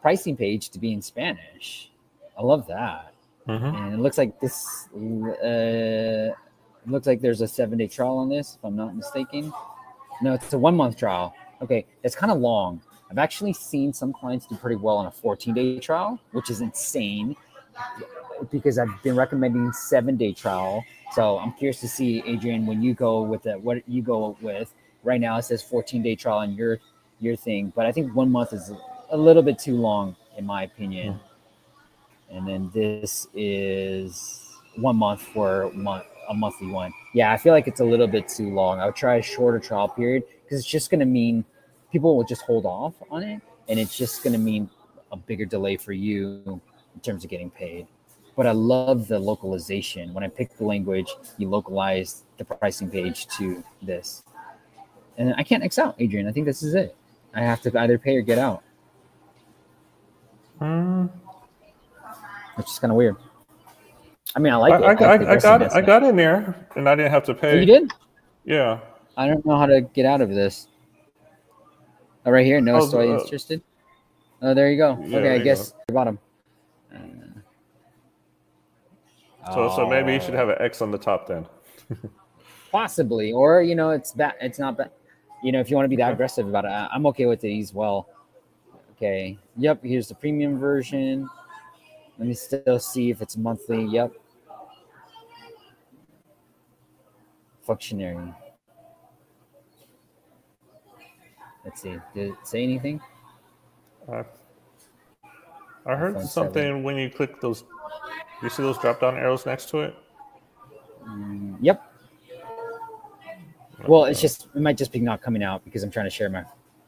pricing 0.00 0.36
page 0.36 0.70
to 0.70 0.78
be 0.78 0.92
in 0.92 1.00
Spanish. 1.00 1.90
I 2.36 2.42
love 2.42 2.66
that. 2.66 3.14
Mhm. 3.46 3.76
And 3.76 3.94
it 3.94 3.98
looks 4.00 4.18
like 4.18 4.38
this. 4.40 4.88
Uh, 4.94 6.32
looks 6.86 7.06
like 7.06 7.20
there's 7.20 7.40
a 7.40 7.48
seven 7.48 7.78
day 7.78 7.86
trial 7.86 8.18
on 8.18 8.28
this, 8.28 8.56
if 8.58 8.64
I'm 8.64 8.76
not 8.76 8.96
mistaken. 8.96 9.52
No, 10.20 10.34
it's 10.34 10.52
a 10.52 10.58
one 10.58 10.76
month 10.76 10.96
trial. 10.96 11.34
Okay, 11.60 11.86
it's 12.02 12.16
kind 12.16 12.32
of 12.32 12.38
long. 12.38 12.80
I've 13.12 13.18
actually 13.18 13.52
seen 13.52 13.92
some 13.92 14.10
clients 14.10 14.46
do 14.46 14.56
pretty 14.56 14.76
well 14.76 14.96
on 14.96 15.04
a 15.04 15.10
14 15.10 15.52
day 15.52 15.78
trial, 15.78 16.18
which 16.30 16.48
is 16.48 16.62
insane 16.62 17.36
because 18.50 18.78
I've 18.78 19.02
been 19.02 19.16
recommending 19.16 19.70
seven 19.74 20.16
day 20.16 20.32
trial. 20.32 20.82
So 21.12 21.38
I'm 21.38 21.52
curious 21.52 21.78
to 21.80 21.88
see, 21.88 22.22
Adrian, 22.24 22.64
when 22.64 22.80
you 22.80 22.94
go 22.94 23.20
with 23.20 23.44
it, 23.44 23.60
what 23.60 23.86
you 23.86 24.00
go 24.00 24.38
with. 24.40 24.72
Right 25.02 25.20
now 25.20 25.36
it 25.36 25.42
says 25.42 25.62
14 25.62 26.02
day 26.02 26.16
trial 26.16 26.38
on 26.38 26.54
your 26.54 26.78
your 27.20 27.36
thing, 27.36 27.70
but 27.76 27.84
I 27.84 27.92
think 27.92 28.14
one 28.16 28.32
month 28.32 28.54
is 28.54 28.72
a 29.10 29.16
little 29.16 29.42
bit 29.42 29.58
too 29.58 29.76
long, 29.76 30.16
in 30.38 30.46
my 30.46 30.62
opinion. 30.62 31.20
Hmm. 32.30 32.36
And 32.36 32.48
then 32.48 32.70
this 32.72 33.26
is 33.34 34.56
one 34.76 34.96
month 34.96 35.20
for 35.20 35.70
month 35.74 36.04
a 36.30 36.34
monthly 36.34 36.68
one. 36.68 36.94
Yeah, 37.12 37.30
I 37.30 37.36
feel 37.36 37.52
like 37.52 37.68
it's 37.68 37.80
a 37.80 37.84
little 37.84 38.06
bit 38.06 38.26
too 38.26 38.54
long. 38.54 38.80
I 38.80 38.86
would 38.86 38.96
try 38.96 39.16
a 39.16 39.22
shorter 39.22 39.58
trial 39.58 39.88
period 39.88 40.22
because 40.44 40.60
it's 40.60 40.68
just 40.68 40.90
going 40.90 41.00
to 41.00 41.04
mean 41.04 41.44
people 41.92 42.16
will 42.16 42.24
just 42.24 42.42
hold 42.42 42.64
off 42.66 42.94
on 43.10 43.22
it, 43.22 43.40
and 43.68 43.78
it's 43.78 43.96
just 43.96 44.24
going 44.24 44.32
to 44.32 44.38
mean 44.38 44.68
a 45.12 45.16
bigger 45.16 45.44
delay 45.44 45.76
for 45.76 45.92
you 45.92 46.60
in 46.94 47.00
terms 47.02 47.22
of 47.22 47.30
getting 47.30 47.50
paid. 47.50 47.86
But 48.34 48.46
I 48.46 48.52
love 48.52 49.08
the 49.08 49.18
localization. 49.18 50.14
When 50.14 50.24
I 50.24 50.28
pick 50.28 50.56
the 50.56 50.64
language, 50.64 51.14
you 51.36 51.48
localize 51.50 52.24
the 52.38 52.44
pricing 52.46 52.88
page 52.90 53.26
to 53.36 53.62
this, 53.82 54.22
and 55.18 55.34
I 55.36 55.42
can't 55.42 55.62
X 55.62 55.78
out, 55.78 55.94
Adrian. 55.98 56.26
I 56.26 56.32
think 56.32 56.46
this 56.46 56.62
is 56.62 56.74
it. 56.74 56.96
I 57.34 57.40
have 57.42 57.60
to 57.62 57.78
either 57.80 57.98
pay 57.98 58.16
or 58.16 58.22
get 58.22 58.38
out, 58.38 58.62
Hmm. 60.58 61.06
which 62.56 62.66
is 62.68 62.78
kind 62.78 62.90
of 62.90 62.96
weird. 62.96 63.16
I 64.34 64.38
mean, 64.38 64.52
I 64.52 64.56
I, 64.56 64.58
like 64.78 65.00
it. 65.00 65.04
I, 65.04 65.14
I, 65.14 65.32
I 65.32 65.36
got. 65.36 65.76
I 65.76 65.80
got 65.82 66.02
in 66.02 66.16
there, 66.16 66.66
and 66.74 66.88
I 66.88 66.94
didn't 66.94 67.10
have 67.10 67.24
to 67.24 67.32
Oh, 67.32 67.34
pay. 67.34 67.60
you 67.60 67.66
did? 67.66 67.92
Yeah. 68.44 68.80
I 69.16 69.26
don't 69.26 69.44
know 69.44 69.58
how 69.58 69.66
to 69.66 69.82
get 69.82 70.06
out 70.06 70.22
of 70.22 70.30
this. 70.30 70.68
Oh, 72.24 72.30
right 72.30 72.46
here. 72.46 72.60
No, 72.60 72.76
Oh, 72.76 72.98
uh, 72.98 73.22
interested. 73.22 73.62
Oh, 74.40 74.54
there 74.54 74.70
you 74.70 74.76
go. 74.76 74.98
Yeah, 75.04 75.18
okay, 75.18 75.34
I 75.34 75.38
guess 75.38 75.74
the 75.86 75.92
bottom. 75.92 76.18
So 79.52 79.72
so 79.74 79.88
maybe 79.88 80.12
you 80.14 80.20
should 80.20 80.34
have 80.34 80.48
an 80.48 80.56
X 80.60 80.80
on 80.82 80.92
the 80.92 80.98
top 80.98 81.26
then. 81.26 81.46
possibly, 82.72 83.32
or 83.32 83.62
you 83.62 83.74
know, 83.74 83.90
it's 83.90 84.12
bad. 84.12 84.34
It's 84.40 84.58
not 84.58 84.78
bad. 84.78 84.90
You 85.42 85.52
know, 85.52 85.60
if 85.60 85.68
you 85.68 85.76
want 85.76 85.84
to 85.84 85.90
be 85.90 85.96
that 85.96 86.12
aggressive 86.12 86.48
about 86.48 86.64
it, 86.64 86.68
I'm 86.70 87.06
okay 87.06 87.26
with 87.26 87.42
it 87.44 87.58
as 87.58 87.74
well. 87.74 88.08
Okay. 88.96 89.36
Yep. 89.56 89.82
Here's 89.82 90.08
the 90.08 90.14
premium 90.14 90.58
version. 90.58 91.28
Let 92.18 92.28
me 92.28 92.34
still 92.34 92.78
see 92.78 93.10
if 93.10 93.20
it's 93.20 93.36
monthly. 93.36 93.84
Yep. 93.86 94.12
Functionary. 97.62 98.32
Let's 101.64 101.80
see. 101.80 101.96
Did 102.14 102.30
it 102.30 102.34
say 102.42 102.62
anything? 102.62 103.00
I, 104.10 104.24
I 105.86 105.96
heard 105.96 106.16
iPhone 106.16 106.26
something 106.26 106.62
7. 106.62 106.82
when 106.82 106.96
you 106.96 107.10
click 107.10 107.40
those. 107.40 107.64
You 108.42 108.50
see 108.50 108.62
those 108.62 108.78
drop 108.78 109.00
down 109.00 109.16
arrows 109.16 109.46
next 109.46 109.68
to 109.70 109.80
it? 109.80 109.96
Mm, 111.04 111.56
yep. 111.60 111.82
Well, 113.86 114.04
it's 114.04 114.20
just 114.20 114.48
it 114.54 114.60
might 114.60 114.76
just 114.76 114.92
be 114.92 115.00
not 115.00 115.22
coming 115.22 115.42
out 115.42 115.64
because 115.64 115.82
I'm 115.82 115.90
trying 115.90 116.06
to 116.06 116.10
share 116.10 116.28
my 116.28 116.44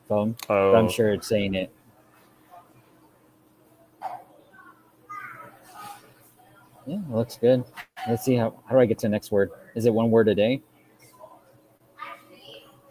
phone. 0.09 0.37
Oh. 0.49 0.73
But 0.73 0.79
I'm 0.79 0.87
oh. 0.87 0.89
sure 0.89 1.13
it's 1.13 1.29
saying 1.29 1.55
it. 1.55 1.73
Yeah, 6.87 6.99
looks 7.09 7.37
good. 7.37 7.65
Let's 8.07 8.25
see 8.25 8.37
how 8.37 8.55
how 8.67 8.75
do 8.75 8.81
I 8.81 8.87
get 8.87 8.99
to 8.99 9.07
the 9.07 9.11
next 9.11 9.33
word? 9.33 9.51
Is 9.75 9.87
it 9.87 9.95
one 9.95 10.11
word 10.11 10.29
a 10.29 10.35
day? 10.35 10.61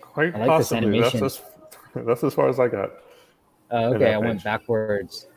Quite 0.01 0.35
I 0.35 0.39
like 0.39 0.47
possibly. 0.47 0.99
This 0.99 1.13
that's 1.13 1.23
as, 1.23 1.41
that's 2.05 2.23
as 2.23 2.33
far 2.33 2.49
as 2.49 2.59
I 2.59 2.67
got. 2.67 2.91
Uh, 3.71 3.91
okay, 3.95 4.13
I 4.13 4.17
page. 4.17 4.25
went 4.25 4.43
backwards. 4.43 5.27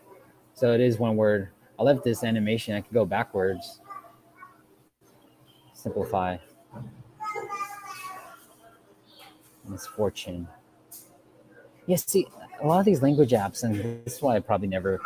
So 0.54 0.72
it 0.72 0.80
is 0.80 0.98
one 0.98 1.16
word. 1.16 1.50
I 1.78 1.82
love 1.82 2.02
this 2.02 2.24
animation. 2.24 2.74
I 2.74 2.80
could 2.80 2.94
go 2.94 3.04
backwards. 3.04 3.80
Simplify. 5.74 6.38
Misfortune. 9.68 10.48
Yes, 11.86 12.04
yeah, 12.08 12.12
see, 12.12 12.26
a 12.62 12.66
lot 12.66 12.80
of 12.80 12.84
these 12.84 13.02
language 13.02 13.30
apps, 13.30 13.62
and 13.62 13.74
this 14.04 14.16
is 14.16 14.22
why 14.22 14.36
I 14.36 14.40
probably 14.40 14.68
never, 14.68 15.00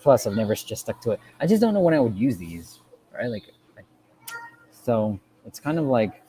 plus 0.00 0.26
I've 0.26 0.34
never 0.34 0.54
just 0.54 0.82
stuck 0.82 1.00
to 1.02 1.12
it. 1.12 1.20
I 1.40 1.46
just 1.46 1.60
don't 1.62 1.72
know 1.72 1.80
when 1.80 1.94
I 1.94 2.00
would 2.00 2.16
use 2.16 2.36
these, 2.36 2.80
right? 3.14 3.28
Like, 3.28 3.44
so 4.70 5.18
it's 5.46 5.60
kind 5.60 5.78
of 5.78 5.86
like 5.86 6.22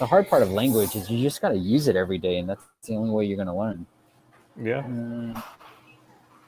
the 0.00 0.06
hard 0.06 0.28
part 0.28 0.42
of 0.42 0.50
language 0.50 0.96
is 0.96 1.10
you 1.10 1.22
just 1.22 1.42
got 1.42 1.50
to 1.50 1.58
use 1.58 1.86
it 1.86 1.94
every 1.94 2.16
day, 2.16 2.38
and 2.38 2.48
that's 2.48 2.64
the 2.84 2.96
only 2.96 3.10
way 3.10 3.26
you're 3.26 3.36
going 3.36 3.46
to 3.46 3.54
learn. 3.54 3.86
Yeah. 4.60 4.82
Mm, 4.82 5.40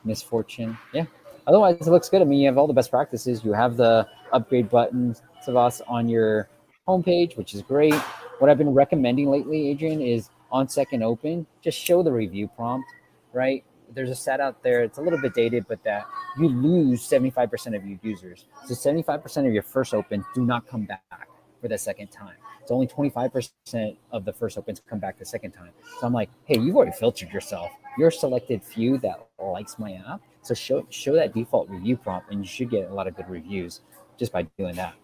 misfortune. 0.04 0.76
Yeah. 0.94 1.04
Otherwise, 1.46 1.86
it 1.86 1.90
looks 1.90 2.08
good. 2.08 2.22
I 2.22 2.24
mean, 2.24 2.40
you 2.40 2.46
have 2.46 2.56
all 2.56 2.66
the 2.66 2.72
best 2.72 2.90
practices. 2.90 3.44
You 3.44 3.52
have 3.52 3.76
the 3.76 4.08
upgrade 4.32 4.70
buttons 4.70 5.22
of 5.46 5.56
us 5.56 5.82
on 5.86 6.08
your 6.08 6.48
homepage, 6.88 7.36
which 7.36 7.54
is 7.54 7.60
great. 7.60 7.94
What 8.38 8.50
I've 8.50 8.58
been 8.58 8.72
recommending 8.72 9.30
lately, 9.30 9.68
Adrian, 9.68 10.00
is 10.00 10.30
on 10.50 10.66
second 10.68 11.02
open, 11.02 11.46
just 11.60 11.78
show 11.78 12.02
the 12.02 12.12
review 12.12 12.48
prompt, 12.56 12.88
right? 13.34 13.64
There's 13.94 14.10
a 14.10 14.14
set 14.14 14.40
out 14.40 14.62
there. 14.62 14.82
It's 14.82 14.96
a 14.96 15.02
little 15.02 15.20
bit 15.20 15.34
dated, 15.34 15.66
but 15.68 15.84
that 15.84 16.06
you 16.38 16.48
lose 16.48 17.02
75% 17.06 17.76
of 17.76 17.86
your 17.86 17.98
users. 18.02 18.46
So 18.66 18.74
75% 18.74 19.46
of 19.46 19.52
your 19.52 19.62
first 19.62 19.92
open 19.92 20.24
do 20.34 20.46
not 20.46 20.66
come 20.66 20.84
back 20.84 21.28
for 21.60 21.68
the 21.68 21.76
second 21.76 22.08
time. 22.08 22.36
It's 22.62 22.70
only 22.70 22.86
25% 22.86 23.96
of 24.12 24.24
the 24.24 24.32
first 24.32 24.56
opens 24.56 24.80
come 24.88 25.00
back 25.00 25.18
the 25.18 25.24
second 25.24 25.50
time. 25.50 25.70
So 26.00 26.06
I'm 26.06 26.12
like, 26.12 26.30
hey, 26.44 26.58
you've 26.60 26.76
already 26.76 26.92
filtered 26.92 27.32
yourself. 27.32 27.70
You're 27.98 28.08
a 28.08 28.12
selected 28.12 28.62
few 28.62 28.98
that 28.98 29.28
likes 29.38 29.78
my 29.78 30.00
app. 30.08 30.20
So 30.42 30.54
show 30.54 30.86
show 30.88 31.14
that 31.14 31.34
default 31.34 31.68
review 31.68 31.96
prompt, 31.96 32.30
and 32.30 32.40
you 32.40 32.48
should 32.48 32.70
get 32.70 32.90
a 32.90 32.94
lot 32.94 33.06
of 33.06 33.16
good 33.16 33.28
reviews 33.28 33.80
just 34.16 34.32
by 34.32 34.42
doing 34.58 34.74
that. 34.76 34.94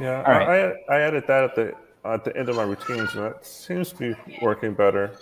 Yeah, 0.00 0.22
right. 0.22 0.74
I, 0.88 0.94
I 0.94 1.00
added 1.00 1.24
that 1.26 1.44
at 1.44 1.54
the 1.54 1.74
at 2.04 2.24
the 2.24 2.36
end 2.36 2.48
of 2.48 2.56
my 2.56 2.62
routines, 2.62 3.14
and 3.14 3.24
that 3.24 3.44
seems 3.44 3.90
to 3.92 3.96
be 3.96 4.38
working 4.40 4.74
better. 4.74 5.12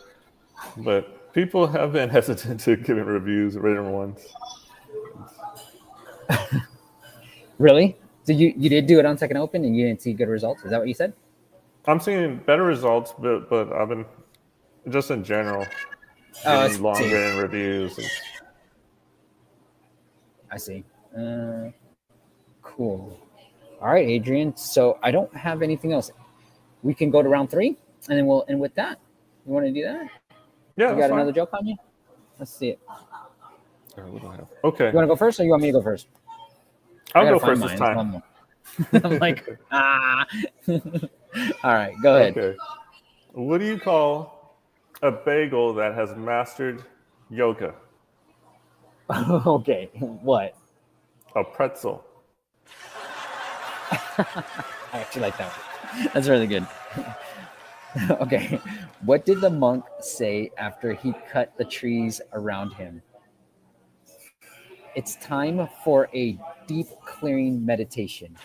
But 0.78 1.32
people 1.32 1.66
have 1.66 1.92
been 1.92 2.08
hesitant 2.11 2.61
to 2.61 2.76
give 2.76 2.96
reviews, 2.96 3.56
written 3.56 3.90
ones. 3.92 4.26
really? 7.58 7.96
So 8.24 8.32
you, 8.32 8.52
you 8.56 8.68
did 8.68 8.86
do 8.86 8.98
it 8.98 9.06
on 9.06 9.16
second 9.16 9.38
open 9.38 9.64
and 9.64 9.76
you 9.76 9.86
didn't 9.86 10.02
see 10.02 10.12
good 10.12 10.28
results? 10.28 10.64
Is 10.64 10.70
that 10.70 10.78
what 10.78 10.88
you 10.88 10.94
said? 10.94 11.12
I'm 11.86 12.00
seeing 12.00 12.36
better 12.38 12.64
results, 12.64 13.14
but 13.18 13.48
but 13.48 13.72
I've 13.72 13.88
been 13.88 14.04
just 14.90 15.10
in 15.10 15.24
general 15.24 15.66
oh, 16.44 16.68
getting 16.68 16.82
longer 16.82 17.16
in 17.16 17.38
reviews. 17.38 17.96
And... 17.96 18.06
I 20.50 20.56
see. 20.58 20.84
Uh, 21.16 21.70
cool. 22.62 23.18
All 23.80 23.88
right, 23.88 24.06
Adrian. 24.06 24.56
So 24.56 24.98
I 25.02 25.10
don't 25.10 25.34
have 25.34 25.62
anything 25.62 25.92
else. 25.92 26.10
We 26.82 26.92
can 26.92 27.10
go 27.10 27.22
to 27.22 27.28
round 27.28 27.50
three, 27.50 27.76
and 28.08 28.18
then 28.18 28.26
we'll 28.26 28.44
end 28.48 28.60
with 28.60 28.74
that. 28.74 28.98
You 29.46 29.52
want 29.52 29.66
to 29.66 29.72
do 29.72 29.82
that? 29.84 30.10
Yeah. 30.76 30.92
You 30.92 30.98
got 30.98 31.10
another 31.10 31.32
joke 31.32 31.50
on 31.54 31.66
you? 31.66 31.76
Let's 32.38 32.54
see 32.54 32.68
it. 32.70 32.80
Okay. 34.64 34.88
You 34.88 34.94
want 34.94 35.04
to 35.04 35.08
go 35.08 35.16
first, 35.16 35.40
or 35.40 35.44
you 35.44 35.50
want 35.50 35.62
me 35.62 35.68
to 35.68 35.78
go 35.78 35.82
first? 35.82 36.08
I'll 37.14 37.24
go 37.24 37.38
first 37.38 37.62
this 37.62 37.78
time. 37.78 38.22
I'm 38.92 39.18
like, 39.18 39.58
ah. 39.70 40.26
All 40.68 41.74
right, 41.74 41.94
go 42.02 42.16
ahead. 42.16 42.37
Okay. 42.37 42.56
What 43.32 43.58
do 43.58 43.66
you 43.66 43.78
call 43.78 44.56
a 45.02 45.11
bagel 45.11 45.74
that 45.74 45.94
has 45.94 46.14
mastered 46.16 46.84
yoga? 47.30 47.74
okay, 49.11 49.90
what? 49.94 50.54
A 51.34 51.44
pretzel. 51.44 52.04
I 54.18 54.24
actually 54.92 55.22
like 55.22 55.38
that 55.38 55.50
one. 55.50 56.11
That's 56.12 56.28
really 56.28 56.46
good. 56.46 56.66
okay, 58.11 58.61
what 59.02 59.24
did 59.24 59.40
the 59.40 59.50
monk 59.50 59.84
say 60.00 60.50
after 60.58 60.92
he 60.92 61.14
cut 61.30 61.56
the 61.56 61.64
trees 61.64 62.20
around 62.32 62.72
him? 62.72 63.00
It's 64.98 65.14
time 65.14 65.68
for 65.84 66.08
a 66.12 66.37
deep 66.66 66.88
clearing 67.06 67.64
meditation. 67.64 68.37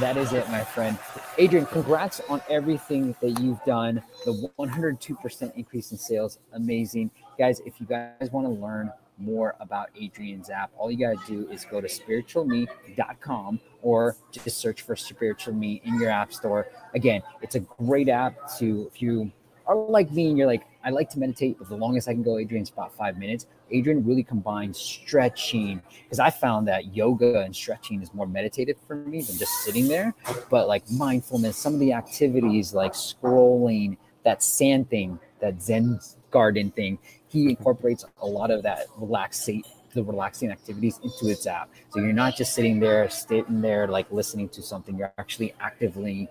That 0.00 0.16
is 0.16 0.32
it, 0.32 0.48
my 0.48 0.64
friend. 0.64 0.98
Adrian, 1.36 1.66
congrats 1.66 2.22
on 2.30 2.40
everything 2.48 3.14
that 3.20 3.38
you've 3.38 3.62
done. 3.66 4.02
The 4.24 4.50
102% 4.58 5.54
increase 5.56 5.92
in 5.92 5.98
sales, 5.98 6.38
amazing. 6.54 7.10
Guys, 7.38 7.60
if 7.66 7.78
you 7.78 7.84
guys 7.84 8.30
want 8.32 8.46
to 8.46 8.50
learn 8.50 8.90
more 9.18 9.56
about 9.60 9.90
Adrian's 9.94 10.48
app, 10.48 10.70
all 10.78 10.90
you 10.90 11.06
got 11.06 11.26
to 11.26 11.30
do 11.30 11.46
is 11.50 11.66
go 11.66 11.82
to 11.82 11.86
spiritualme.com 11.86 13.60
or 13.82 14.16
just 14.32 14.56
search 14.56 14.80
for 14.80 14.96
Spiritual 14.96 15.52
Me 15.52 15.82
in 15.84 16.00
your 16.00 16.08
app 16.08 16.32
store. 16.32 16.68
Again, 16.94 17.22
it's 17.42 17.56
a 17.56 17.60
great 17.60 18.08
app 18.08 18.56
to, 18.56 18.90
if 18.90 19.02
you 19.02 19.30
are 19.66 19.76
like 19.76 20.10
me 20.12 20.28
and 20.28 20.38
you're 20.38 20.46
like, 20.46 20.62
I 20.86 20.90
like 20.90 21.10
to 21.10 21.18
meditate, 21.18 21.58
but 21.58 21.68
the 21.68 21.76
longest 21.76 22.08
I 22.08 22.12
can 22.12 22.22
go, 22.22 22.38
Adrian's 22.38 22.70
about 22.70 22.94
five 22.94 23.18
minutes. 23.18 23.46
Adrian 23.72 24.06
really 24.06 24.22
combines 24.22 24.78
stretching 24.78 25.82
because 26.04 26.20
I 26.20 26.30
found 26.30 26.68
that 26.68 26.94
yoga 26.94 27.40
and 27.40 27.54
stretching 27.54 28.00
is 28.02 28.14
more 28.14 28.28
meditative 28.28 28.76
for 28.86 28.94
me 28.94 29.22
than 29.22 29.36
just 29.36 29.50
sitting 29.64 29.88
there. 29.88 30.14
But 30.48 30.68
like 30.68 30.88
mindfulness, 30.88 31.56
some 31.56 31.74
of 31.74 31.80
the 31.80 31.92
activities 31.92 32.72
like 32.72 32.92
scrolling, 32.92 33.96
that 34.22 34.44
sand 34.44 34.88
thing, 34.88 35.18
that 35.40 35.60
Zen 35.60 35.98
garden 36.30 36.70
thing, 36.70 37.00
he 37.26 37.50
incorporates 37.50 38.04
a 38.22 38.26
lot 38.26 38.52
of 38.52 38.62
that 38.62 38.86
relaxate 38.96 39.64
the 39.92 40.04
relaxing 40.04 40.52
activities 40.52 41.00
into 41.02 41.28
its 41.28 41.48
app. 41.48 41.68
So 41.90 41.98
you're 41.98 42.12
not 42.12 42.36
just 42.36 42.54
sitting 42.54 42.78
there, 42.78 43.08
sitting 43.10 43.60
there 43.60 43.88
like 43.88 44.12
listening 44.12 44.48
to 44.50 44.62
something. 44.62 44.96
You're 44.96 45.12
actually 45.18 45.52
actively 45.58 46.28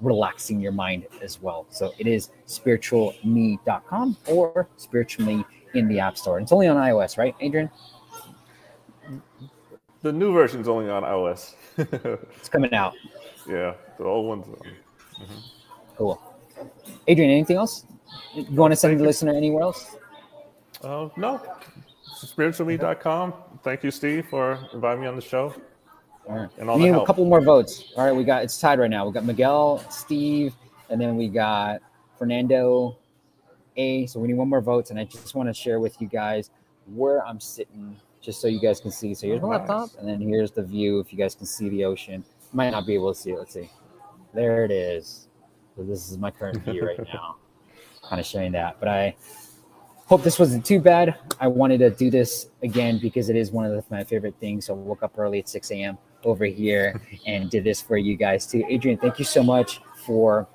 relaxing 0.00 0.60
your 0.60 0.72
mind 0.72 1.06
as 1.22 1.40
well. 1.40 1.66
So 1.70 1.92
it 1.98 2.06
is 2.06 2.30
spiritualme.com 2.46 4.16
or 4.26 4.68
Spiritual 4.76 5.26
Me 5.26 5.44
in 5.74 5.88
the 5.88 6.00
App 6.00 6.16
Store. 6.16 6.40
It's 6.40 6.52
only 6.52 6.68
on 6.68 6.76
iOS, 6.76 7.18
right, 7.18 7.34
Adrian? 7.40 7.70
The 10.02 10.12
new 10.12 10.32
version 10.32 10.60
is 10.60 10.68
only 10.68 10.88
on 10.88 11.02
iOS. 11.02 11.54
it's 11.76 12.48
coming 12.48 12.72
out. 12.72 12.94
Yeah, 13.48 13.74
the 13.98 14.04
old 14.04 14.26
one's. 14.26 14.46
Mm-hmm. 14.46 15.34
Cool. 15.96 16.22
Adrian, 17.06 17.30
anything 17.30 17.56
else? 17.56 17.84
You 18.34 18.44
want 18.50 18.72
to 18.72 18.76
send 18.76 18.98
the 18.98 19.04
listener 19.04 19.34
anywhere 19.34 19.62
else? 19.62 19.96
Uh, 20.82 21.08
no. 21.16 21.42
Spiritualme.com. 22.16 23.34
Thank 23.62 23.82
you, 23.82 23.90
Steve, 23.90 24.26
for 24.28 24.58
inviting 24.72 25.02
me 25.02 25.08
on 25.08 25.16
the 25.16 25.22
show. 25.22 25.54
All 26.28 26.36
right. 26.36 26.50
And 26.58 26.68
all 26.68 26.76
we 26.76 26.84
need 26.84 26.90
help. 26.90 27.04
a 27.04 27.06
couple 27.06 27.24
more 27.24 27.40
votes. 27.40 27.84
All 27.96 28.04
right, 28.04 28.12
we 28.12 28.22
got 28.22 28.44
it's 28.44 28.60
tied 28.60 28.78
right 28.78 28.90
now. 28.90 29.06
We 29.06 29.12
got 29.12 29.24
Miguel, 29.24 29.78
Steve, 29.90 30.54
and 30.90 31.00
then 31.00 31.16
we 31.16 31.28
got 31.28 31.80
Fernando 32.18 32.98
A. 33.76 34.06
So 34.06 34.20
we 34.20 34.28
need 34.28 34.34
one 34.34 34.48
more 34.48 34.60
votes, 34.60 34.90
and 34.90 35.00
I 35.00 35.04
just 35.04 35.34
want 35.34 35.48
to 35.48 35.54
share 35.54 35.80
with 35.80 36.00
you 36.02 36.06
guys 36.06 36.50
where 36.86 37.26
I'm 37.26 37.40
sitting, 37.40 37.96
just 38.20 38.42
so 38.42 38.48
you 38.48 38.60
guys 38.60 38.78
can 38.78 38.90
see. 38.90 39.14
So 39.14 39.26
here's 39.26 39.40
my 39.40 39.48
laptop, 39.48 39.90
and 39.98 40.06
then 40.06 40.20
here's 40.20 40.50
the 40.50 40.62
view. 40.62 41.00
If 41.00 41.12
you 41.12 41.18
guys 41.18 41.34
can 41.34 41.46
see 41.46 41.70
the 41.70 41.84
ocean, 41.84 42.22
might 42.52 42.70
not 42.70 42.86
be 42.86 42.94
able 42.94 43.14
to 43.14 43.18
see 43.18 43.30
it. 43.30 43.38
Let's 43.38 43.54
see. 43.54 43.70
There 44.34 44.66
it 44.66 44.70
is. 44.70 45.28
So 45.76 45.82
this 45.82 46.10
is 46.10 46.18
my 46.18 46.30
current 46.30 46.62
view 46.62 46.84
right 46.84 46.98
now. 47.14 47.36
kind 48.06 48.20
of 48.20 48.26
showing 48.26 48.52
that, 48.52 48.78
but 48.80 48.88
I 48.90 49.16
hope 50.04 50.22
this 50.22 50.38
wasn't 50.38 50.66
too 50.66 50.80
bad. 50.80 51.16
I 51.40 51.46
wanted 51.46 51.78
to 51.78 51.88
do 51.88 52.10
this 52.10 52.50
again 52.62 52.98
because 52.98 53.30
it 53.30 53.36
is 53.36 53.50
one 53.50 53.64
of 53.64 53.72
the, 53.72 53.82
my 53.90 54.04
favorite 54.04 54.34
things. 54.40 54.66
So 54.66 54.74
I 54.74 54.76
woke 54.76 55.02
up 55.02 55.18
early 55.18 55.38
at 55.38 55.48
6 55.48 55.70
a.m 55.70 55.96
over 56.24 56.44
here 56.44 57.00
and 57.26 57.50
did 57.50 57.64
this 57.64 57.80
for 57.80 57.96
you 57.96 58.16
guys 58.16 58.46
too. 58.46 58.64
Adrian, 58.68 58.98
thank 58.98 59.18
you 59.18 59.24
so 59.24 59.42
much 59.42 59.80
for 60.06 60.46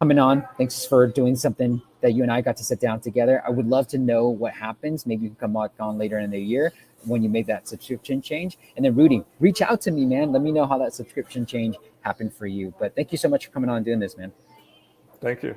coming 0.00 0.18
on. 0.18 0.46
Thanks 0.58 0.84
for 0.84 1.06
doing 1.06 1.36
something 1.36 1.80
that 2.00 2.12
you 2.12 2.22
and 2.22 2.32
I 2.32 2.40
got 2.40 2.56
to 2.58 2.64
sit 2.64 2.80
down 2.80 3.00
together. 3.00 3.42
I 3.46 3.50
would 3.50 3.66
love 3.66 3.86
to 3.88 3.98
know 3.98 4.28
what 4.28 4.52
happens. 4.52 5.06
Maybe 5.06 5.24
you 5.24 5.30
can 5.30 5.36
come 5.36 5.56
on 5.56 5.98
later 5.98 6.18
in 6.18 6.30
the 6.30 6.40
year 6.40 6.72
when 7.04 7.22
you 7.22 7.28
make 7.28 7.46
that 7.46 7.66
subscription 7.66 8.22
change. 8.22 8.58
And 8.76 8.84
then 8.84 8.94
Rudy, 8.94 9.24
reach 9.40 9.62
out 9.62 9.80
to 9.82 9.90
me, 9.90 10.04
man. 10.04 10.32
Let 10.32 10.42
me 10.42 10.52
know 10.52 10.66
how 10.66 10.78
that 10.78 10.94
subscription 10.94 11.46
change 11.46 11.76
happened 12.02 12.32
for 12.34 12.46
you. 12.46 12.74
But 12.78 12.94
thank 12.94 13.12
you 13.12 13.18
so 13.18 13.28
much 13.28 13.46
for 13.46 13.52
coming 13.52 13.70
on 13.70 13.76
and 13.76 13.84
doing 13.84 13.98
this, 13.98 14.16
man. 14.16 14.32
Thank 15.20 15.42
you. 15.42 15.56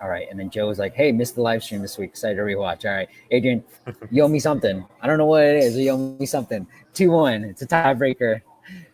All 0.00 0.08
right. 0.08 0.28
And 0.30 0.38
then 0.38 0.48
Joe 0.48 0.68
was 0.68 0.78
like, 0.78 0.94
hey, 0.94 1.10
missed 1.10 1.34
the 1.34 1.42
live 1.42 1.62
stream 1.62 1.82
this 1.82 1.98
week. 1.98 2.10
Excited 2.10 2.36
to 2.36 2.42
rewatch. 2.42 2.84
All 2.84 2.92
right. 2.92 3.08
Adrian, 3.30 3.64
you 4.10 4.22
owe 4.22 4.28
me 4.28 4.38
something. 4.38 4.84
I 5.00 5.06
don't 5.06 5.18
know 5.18 5.26
what 5.26 5.42
it 5.42 5.56
is. 5.56 5.76
You 5.76 5.90
owe 5.90 6.16
me 6.18 6.26
something. 6.26 6.66
2 6.94 7.10
1. 7.10 7.44
It's 7.44 7.62
a 7.62 7.66
tiebreaker. 7.66 8.42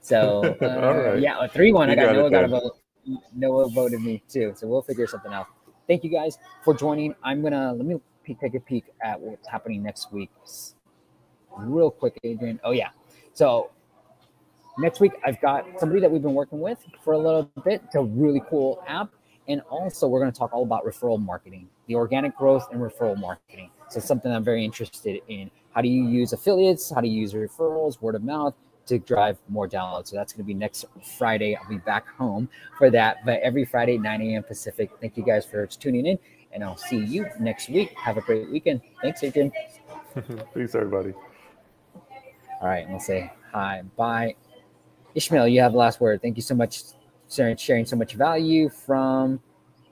So, 0.00 0.57
uh, 0.62 1.16
yeah, 1.16 1.46
3 1.46 1.72
1. 1.72 1.90
I 1.90 1.94
got, 1.94 2.07
got 2.07 2.12
Noah 2.14 2.30
got 2.30 2.44
a 2.44 2.48
vote. 2.48 2.78
Noah 3.34 3.68
voted 3.68 4.00
me 4.00 4.22
too. 4.28 4.55
So 4.57 4.66
we'll 4.66 4.82
figure 4.82 5.07
something 5.07 5.32
out. 5.32 5.46
Thank 5.86 6.05
you 6.05 6.11
guys 6.11 6.38
for 6.64 6.72
joining. 6.72 7.14
I'm 7.22 7.42
going 7.42 7.52
to 7.52 7.72
let 7.72 7.84
me 7.84 8.00
take 8.40 8.55
a 8.55 8.61
peek 8.61 8.84
at 9.02 9.20
what's 9.20 9.46
happening 9.46 9.82
next 9.82 10.11
week. 10.11 10.30
Real 11.59 11.90
quick, 11.90 12.18
Adrian. 12.24 12.59
Oh, 12.64 12.70
yeah. 12.70 12.88
So 13.34 13.70
next 14.78 15.00
week, 15.00 15.12
I've 15.22 15.40
got 15.42 15.66
somebody 15.78 16.00
that 16.00 16.11
we've 16.11 16.22
been 16.22 16.34
working 16.34 16.61
with 16.61 16.78
for 17.02 17.12
a 17.12 17.18
little 17.18 17.50
bit. 17.62 17.82
It's 17.84 17.94
a 17.94 18.02
really 18.02 18.42
cool 18.48 18.82
app 18.88 19.11
and 19.49 19.61
also, 19.68 20.09
we're 20.09 20.20
going 20.20 20.32
to 20.32 20.38
talk 20.38 20.53
all 20.55 20.62
about 20.62 20.84
referral 20.84 21.22
marketing, 21.22 21.68
the 21.86 21.95
organic 21.95 22.36
growth 22.36 22.66
and 22.72 22.80
referral 22.80 23.18
marketing. 23.18 23.70
So, 23.90 24.01
something 24.01 24.32
I'm 24.32 24.45
very 24.45 24.64
interested 24.64 25.20
in. 25.28 25.51
How 25.74 25.82
do 25.82 25.88
you 25.88 26.07
use 26.07 26.32
affiliates? 26.32 26.90
How 26.95 27.01
do 27.01 27.09
you 27.09 27.20
use 27.20 27.34
referrals, 27.34 28.01
word 28.01 28.14
of 28.14 28.22
mouth 28.22 28.55
to 28.86 28.99
drive 28.99 29.38
more 29.49 29.68
downloads? 29.68 30.09
So, 30.09 30.16
that's 30.16 30.32
going 30.32 30.45
to 30.45 30.47
be 30.47 30.55
next 30.55 30.86
Friday. 31.18 31.57
I'll 31.57 31.68
be 31.68 31.76
back 31.78 32.09
home 32.09 32.49
for 32.78 32.90
that. 32.90 33.18
But 33.26 33.40
every 33.40 33.66
Friday, 33.66 33.99
9 33.99 34.22
a.m. 34.22 34.42
Pacific. 34.45 34.90
Thank 35.01 35.16
you 35.18 35.22
guys 35.22 35.45
for 35.45 35.66
tuning 35.66 36.07
in, 36.07 36.18
and 36.53 36.64
I'll 36.64 36.78
see 36.78 36.99
you 36.99 37.26
next 37.38 37.68
week. 37.68 37.95
Have 37.99 38.16
a 38.16 38.22
great 38.22 38.51
weekend. 38.51 38.80
Thanks, 39.03 39.22
Adrian. 39.22 39.53
Peace, 40.55 40.74
everybody. 40.74 41.12
All 42.62 42.68
right, 42.68 42.84
and 42.84 42.92
we'll 42.92 43.01
say 43.01 43.30
hi, 43.53 43.82
bye. 43.97 44.36
Ishmael, 45.14 45.49
you 45.49 45.61
have 45.61 45.72
the 45.72 45.78
last 45.78 46.01
word. 46.01 46.22
Thank 46.22 46.36
you 46.36 46.42
so 46.42 46.55
much 46.55 46.82
sharing 47.35 47.87
so 47.87 47.97
much 47.97 48.14
value 48.14 48.68
from 48.68 49.41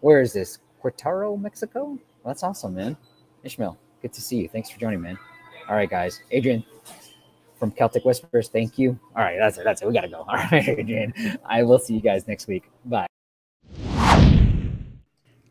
where 0.00 0.20
is 0.20 0.32
this? 0.32 0.58
Querétaro, 0.82 1.40
Mexico? 1.40 1.84
Well, 1.86 1.98
that's 2.26 2.42
awesome, 2.42 2.74
man. 2.74 2.96
Ishmael, 3.44 3.78
good 4.00 4.12
to 4.12 4.20
see 4.20 4.36
you. 4.36 4.48
Thanks 4.48 4.70
for 4.70 4.78
joining, 4.78 5.00
man. 5.00 5.18
All 5.68 5.76
right, 5.76 5.88
guys. 5.88 6.22
Adrian 6.30 6.64
from 7.58 7.70
Celtic 7.70 8.04
Whispers, 8.04 8.48
thank 8.48 8.78
you. 8.78 8.98
All 9.14 9.22
right, 9.22 9.36
that's 9.38 9.58
it. 9.58 9.64
That's 9.64 9.82
it. 9.82 9.88
We 9.88 9.94
got 9.94 10.00
to 10.00 10.08
go. 10.08 10.18
All 10.28 10.34
right, 10.34 10.68
Adrian. 10.68 11.14
I 11.44 11.62
will 11.62 11.78
see 11.78 11.94
you 11.94 12.00
guys 12.00 12.26
next 12.26 12.48
week. 12.48 12.64
Bye. 12.84 13.06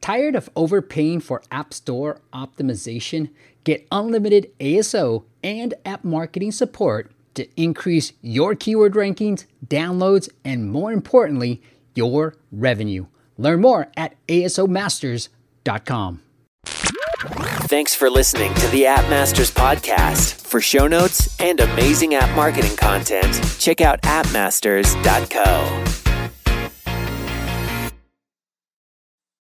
Tired 0.01 0.35
of 0.35 0.49
overpaying 0.55 1.21
for 1.21 1.43
App 1.51 1.73
Store 1.73 2.19
optimization? 2.33 3.29
Get 3.63 3.87
unlimited 3.91 4.51
ASO 4.59 5.25
and 5.43 5.73
app 5.85 6.03
marketing 6.03 6.51
support 6.51 7.11
to 7.35 7.47
increase 7.55 8.11
your 8.21 8.55
keyword 8.55 8.95
rankings, 8.95 9.45
downloads, 9.67 10.27
and 10.43 10.69
more 10.69 10.91
importantly, 10.91 11.61
your 11.95 12.35
revenue. 12.51 13.07
Learn 13.37 13.61
more 13.61 13.87
at 13.97 14.15
asomasters.com. 14.27 16.21
Thanks 17.71 17.95
for 17.95 18.09
listening 18.09 18.53
to 18.55 18.67
the 18.67 18.85
App 18.87 19.09
Masters 19.09 19.51
podcast. 19.51 20.33
For 20.45 20.59
show 20.59 20.87
notes 20.87 21.39
and 21.39 21.59
amazing 21.59 22.15
app 22.15 22.35
marketing 22.35 22.75
content, 22.75 23.39
check 23.59 23.79
out 23.79 24.01
appmasters.co. 24.01 25.90